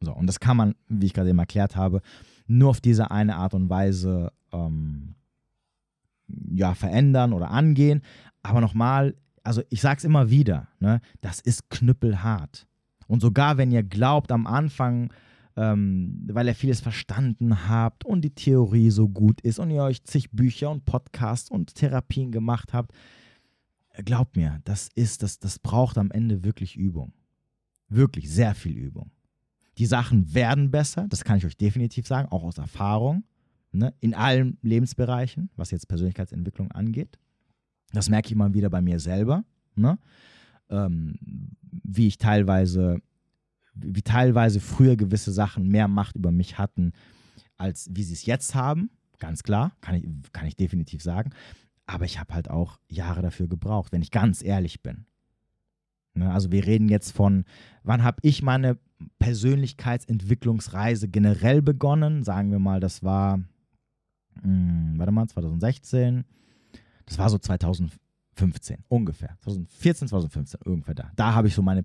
[0.00, 2.00] So, und das kann man, wie ich gerade eben erklärt habe,
[2.46, 5.14] nur auf diese eine Art und Weise ähm,
[6.26, 8.02] ja, verändern oder angehen.
[8.42, 12.66] Aber nochmal, also ich sage es immer wieder, ne, das ist knüppelhart.
[13.06, 15.12] Und sogar wenn ihr glaubt am Anfang,
[15.56, 20.02] ähm, weil ihr vieles verstanden habt und die Theorie so gut ist und ihr euch
[20.04, 22.92] zig Bücher und Podcasts und Therapien gemacht habt,
[24.04, 27.12] glaubt mir, das ist, das, das braucht am Ende wirklich Übung.
[27.88, 29.10] Wirklich sehr viel Übung.
[29.78, 33.24] Die Sachen werden besser, das kann ich euch definitiv sagen, auch aus Erfahrung,
[33.72, 37.18] ne, in allen Lebensbereichen, was jetzt Persönlichkeitsentwicklung angeht.
[37.92, 39.44] Das merke ich mal wieder bei mir selber,
[39.76, 39.98] ne?
[40.74, 41.16] Ähm,
[41.82, 43.00] wie ich teilweise,
[43.74, 46.92] wie teilweise früher gewisse Sachen mehr Macht über mich hatten,
[47.56, 48.90] als wie sie es jetzt haben.
[49.18, 51.30] Ganz klar, kann ich, kann ich definitiv sagen.
[51.86, 55.06] Aber ich habe halt auch Jahre dafür gebraucht, wenn ich ganz ehrlich bin.
[56.14, 57.44] Ne, also wir reden jetzt von,
[57.82, 58.78] wann habe ich meine
[59.18, 62.22] Persönlichkeitsentwicklungsreise generell begonnen?
[62.22, 63.44] Sagen wir mal, das war, mh,
[64.42, 66.24] hm, warte mal, 2016.
[67.06, 67.38] Das war so
[68.34, 69.36] 2015 ungefähr.
[69.42, 71.10] 2014, 2015, ungefähr da.
[71.16, 71.84] Da habe ich so meine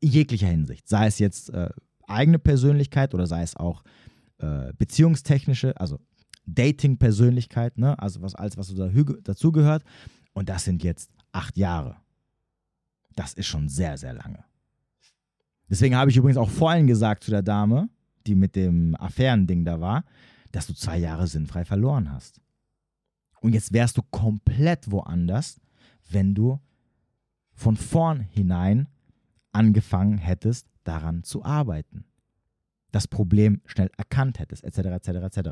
[0.00, 1.70] jeglicher Hinsicht, sei es jetzt äh,
[2.06, 3.82] eigene Persönlichkeit oder sei es auch
[4.38, 5.98] äh, beziehungstechnische, also
[6.46, 7.98] Dating-Persönlichkeit, ne?
[7.98, 8.88] also was alles, was so
[9.22, 9.82] dazugehört.
[10.32, 11.96] Und das sind jetzt acht Jahre.
[13.14, 14.44] Das ist schon sehr, sehr lange.
[15.68, 17.88] Deswegen habe ich übrigens auch vorhin gesagt zu der Dame,
[18.26, 20.04] die mit dem Affärending da war,
[20.52, 22.40] dass du zwei Jahre sinnfrei verloren hast.
[23.40, 25.60] Und jetzt wärst du komplett woanders,
[26.10, 26.60] wenn du
[27.52, 28.88] von vornherein
[29.52, 32.04] angefangen hättest, daran zu arbeiten.
[32.92, 35.50] Das Problem schnell erkannt hättest, etc., etc., etc.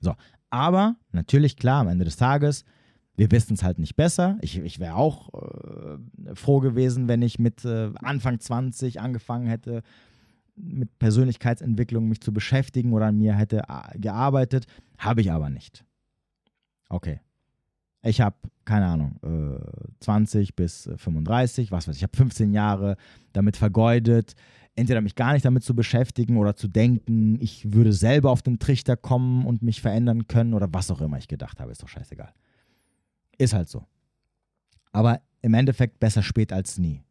[0.00, 0.14] So,
[0.50, 2.64] aber natürlich klar, am Ende des Tages
[3.16, 4.38] wir wissen es halt nicht besser.
[4.40, 9.82] Ich, ich wäre auch äh, froh gewesen, wenn ich mit äh, Anfang 20 angefangen hätte,
[10.54, 14.66] mit Persönlichkeitsentwicklung mich zu beschäftigen oder an mir hätte äh, gearbeitet.
[14.98, 15.84] Habe ich aber nicht.
[16.88, 17.20] Okay.
[18.04, 22.96] Ich habe, keine Ahnung, äh, 20 bis 35, was weiß ich, ich habe 15 Jahre
[23.32, 24.34] damit vergeudet,
[24.74, 28.58] entweder mich gar nicht damit zu beschäftigen oder zu denken, ich würde selber auf den
[28.58, 31.88] Trichter kommen und mich verändern können oder was auch immer ich gedacht habe, ist doch
[31.88, 32.32] scheißegal.
[33.38, 33.84] Ist halt so.
[34.92, 37.02] Aber im Endeffekt besser spät als nie.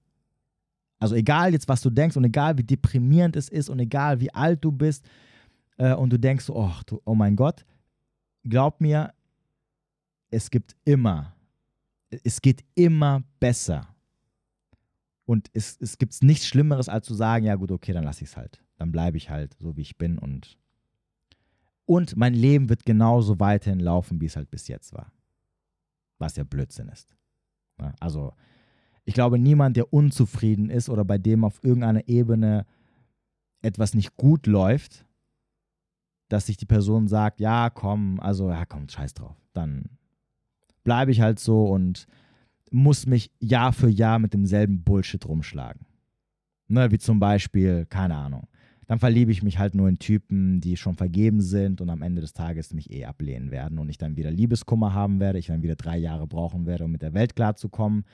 [0.99, 4.33] Also egal jetzt, was du denkst und egal, wie deprimierend es ist und egal, wie
[4.33, 5.05] alt du bist
[5.77, 7.65] äh, und du denkst, oh, du, oh mein Gott,
[8.43, 9.13] glaub mir,
[10.31, 11.35] es gibt immer,
[12.09, 13.87] es geht immer besser.
[15.25, 18.31] Und es, es gibt nichts Schlimmeres, als zu sagen, ja gut, okay, dann lasse ich
[18.31, 18.63] es halt.
[18.77, 20.57] Dann bleibe ich halt so, wie ich bin und,
[21.85, 25.11] und mein Leben wird genauso weiterhin laufen, wie es halt bis jetzt war
[26.21, 27.17] was ja Blödsinn ist.
[27.99, 28.33] Also
[29.03, 32.65] ich glaube, niemand, der unzufrieden ist oder bei dem auf irgendeiner Ebene
[33.61, 35.05] etwas nicht gut läuft,
[36.29, 39.35] dass sich die Person sagt, ja, komm, also, ja, komm, scheiß drauf.
[39.51, 39.97] Dann
[40.83, 42.07] bleibe ich halt so und
[42.71, 45.85] muss mich Jahr für Jahr mit demselben Bullshit rumschlagen.
[46.67, 48.47] Ne, wie zum Beispiel, keine Ahnung.
[48.87, 52.21] Dann verliebe ich mich halt nur in Typen, die schon vergeben sind und am Ende
[52.21, 55.63] des Tages mich eh ablehnen werden und ich dann wieder Liebeskummer haben werde, ich dann
[55.63, 58.05] wieder drei Jahre brauchen werde, um mit der Welt klarzukommen.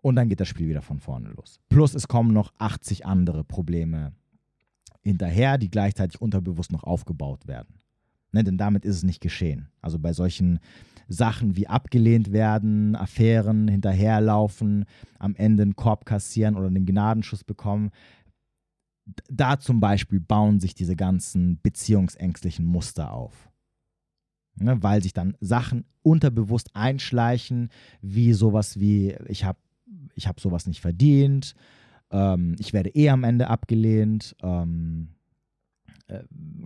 [0.00, 1.60] Und dann geht das Spiel wieder von vorne los.
[1.68, 4.12] Plus es kommen noch 80 andere Probleme
[5.02, 7.80] hinterher, die gleichzeitig unterbewusst noch aufgebaut werden.
[8.32, 9.68] Ne, denn damit ist es nicht geschehen.
[9.80, 10.60] Also bei solchen
[11.08, 14.84] Sachen wie abgelehnt werden, Affären hinterherlaufen,
[15.18, 17.90] am Ende einen Korb kassieren oder einen Gnadenschuss bekommen,
[19.30, 23.50] da zum Beispiel bauen sich diese ganzen beziehungsängstlichen Muster auf.
[24.56, 29.58] Ne, weil sich dann Sachen unterbewusst einschleichen, wie sowas wie, ich habe
[30.14, 31.56] ich hab sowas nicht verdient,
[32.12, 35.13] ähm, ich werde eh am Ende abgelehnt, ähm,
[36.06, 36.20] äh,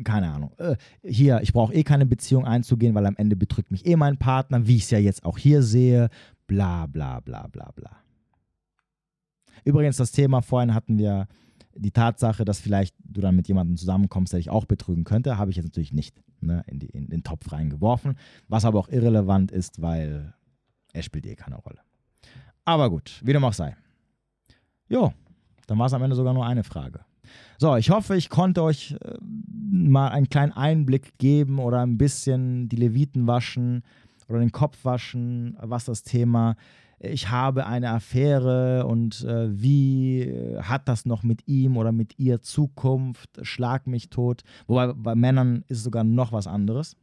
[0.04, 0.52] keine Ahnung.
[0.58, 4.18] Äh, hier, ich brauche eh keine Beziehung einzugehen, weil am Ende betrügt mich eh mein
[4.18, 6.08] Partner, wie ich es ja jetzt auch hier sehe,
[6.46, 7.96] bla bla bla bla bla.
[9.64, 11.28] Übrigens, das Thema vorhin hatten wir
[11.74, 15.50] die Tatsache, dass vielleicht du dann mit jemandem zusammenkommst, der dich auch betrügen könnte, habe
[15.50, 18.16] ich jetzt natürlich nicht ne, in, die, in, den Topf reingeworfen,
[18.48, 20.34] was aber auch irrelevant ist, weil
[20.92, 21.80] er spielt eh keine Rolle.
[22.64, 23.76] Aber gut, wie dem auch sei.
[24.88, 25.12] Jo,
[25.66, 27.00] dann war es am Ende sogar nur eine Frage.
[27.58, 29.18] So, ich hoffe, ich konnte euch äh,
[29.70, 33.82] mal einen kleinen Einblick geben oder ein bisschen die Leviten waschen
[34.28, 36.56] oder den Kopf waschen, was das Thema
[37.00, 42.18] ich habe eine Affäre und äh, wie äh, hat das noch mit ihm oder mit
[42.18, 44.42] ihr Zukunft, schlag mich tot.
[44.66, 46.96] Wobei bei Männern ist es sogar noch was anderes.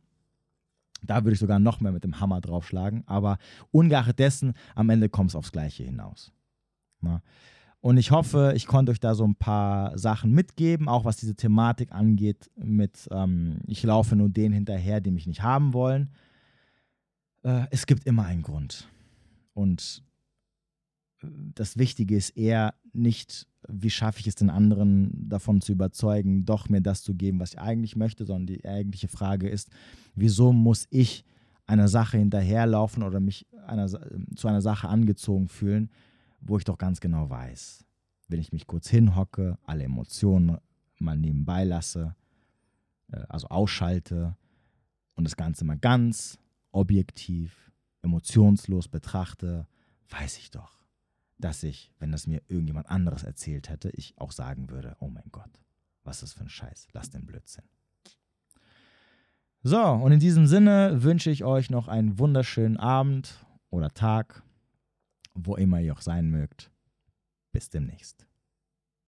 [1.02, 3.04] Da würde ich sogar noch mehr mit dem Hammer draufschlagen.
[3.06, 3.38] Aber
[3.72, 6.32] ungeachtet dessen, am Ende kommt es aufs Gleiche hinaus.
[7.00, 7.22] Na?
[7.86, 11.36] Und ich hoffe, ich konnte euch da so ein paar Sachen mitgeben, auch was diese
[11.36, 16.10] Thematik angeht, mit ähm, ich laufe nur denen hinterher, die mich nicht haben wollen.
[17.44, 18.90] Äh, es gibt immer einen Grund.
[19.54, 20.04] Und
[21.22, 26.44] äh, das Wichtige ist eher nicht, wie schaffe ich es den anderen davon zu überzeugen,
[26.44, 29.70] doch mir das zu geben, was ich eigentlich möchte, sondern die eigentliche Frage ist,
[30.16, 31.24] wieso muss ich
[31.68, 35.92] einer Sache hinterherlaufen oder mich einer, zu einer Sache angezogen fühlen,
[36.40, 37.86] wo ich doch ganz genau weiß,
[38.28, 40.58] wenn ich mich kurz hinhocke, alle Emotionen
[41.00, 42.16] mal nebenbei lasse,
[43.12, 44.36] äh, also ausschalte
[45.16, 46.38] und das Ganze mal ganz
[46.72, 47.72] objektiv,
[48.02, 49.68] emotionslos betrachte,
[50.10, 50.86] weiß ich doch,
[51.38, 55.30] dass ich, wenn das mir irgendjemand anderes erzählt hätte, ich auch sagen würde, oh mein
[55.32, 55.62] Gott,
[56.04, 57.66] was ist das für ein Scheiß, lass den Blödsinn.
[59.64, 64.44] So, und in diesem Sinne wünsche ich euch noch einen wunderschönen Abend oder Tag
[65.36, 66.72] wo immer ihr auch sein mögt.
[67.52, 68.26] Bis demnächst.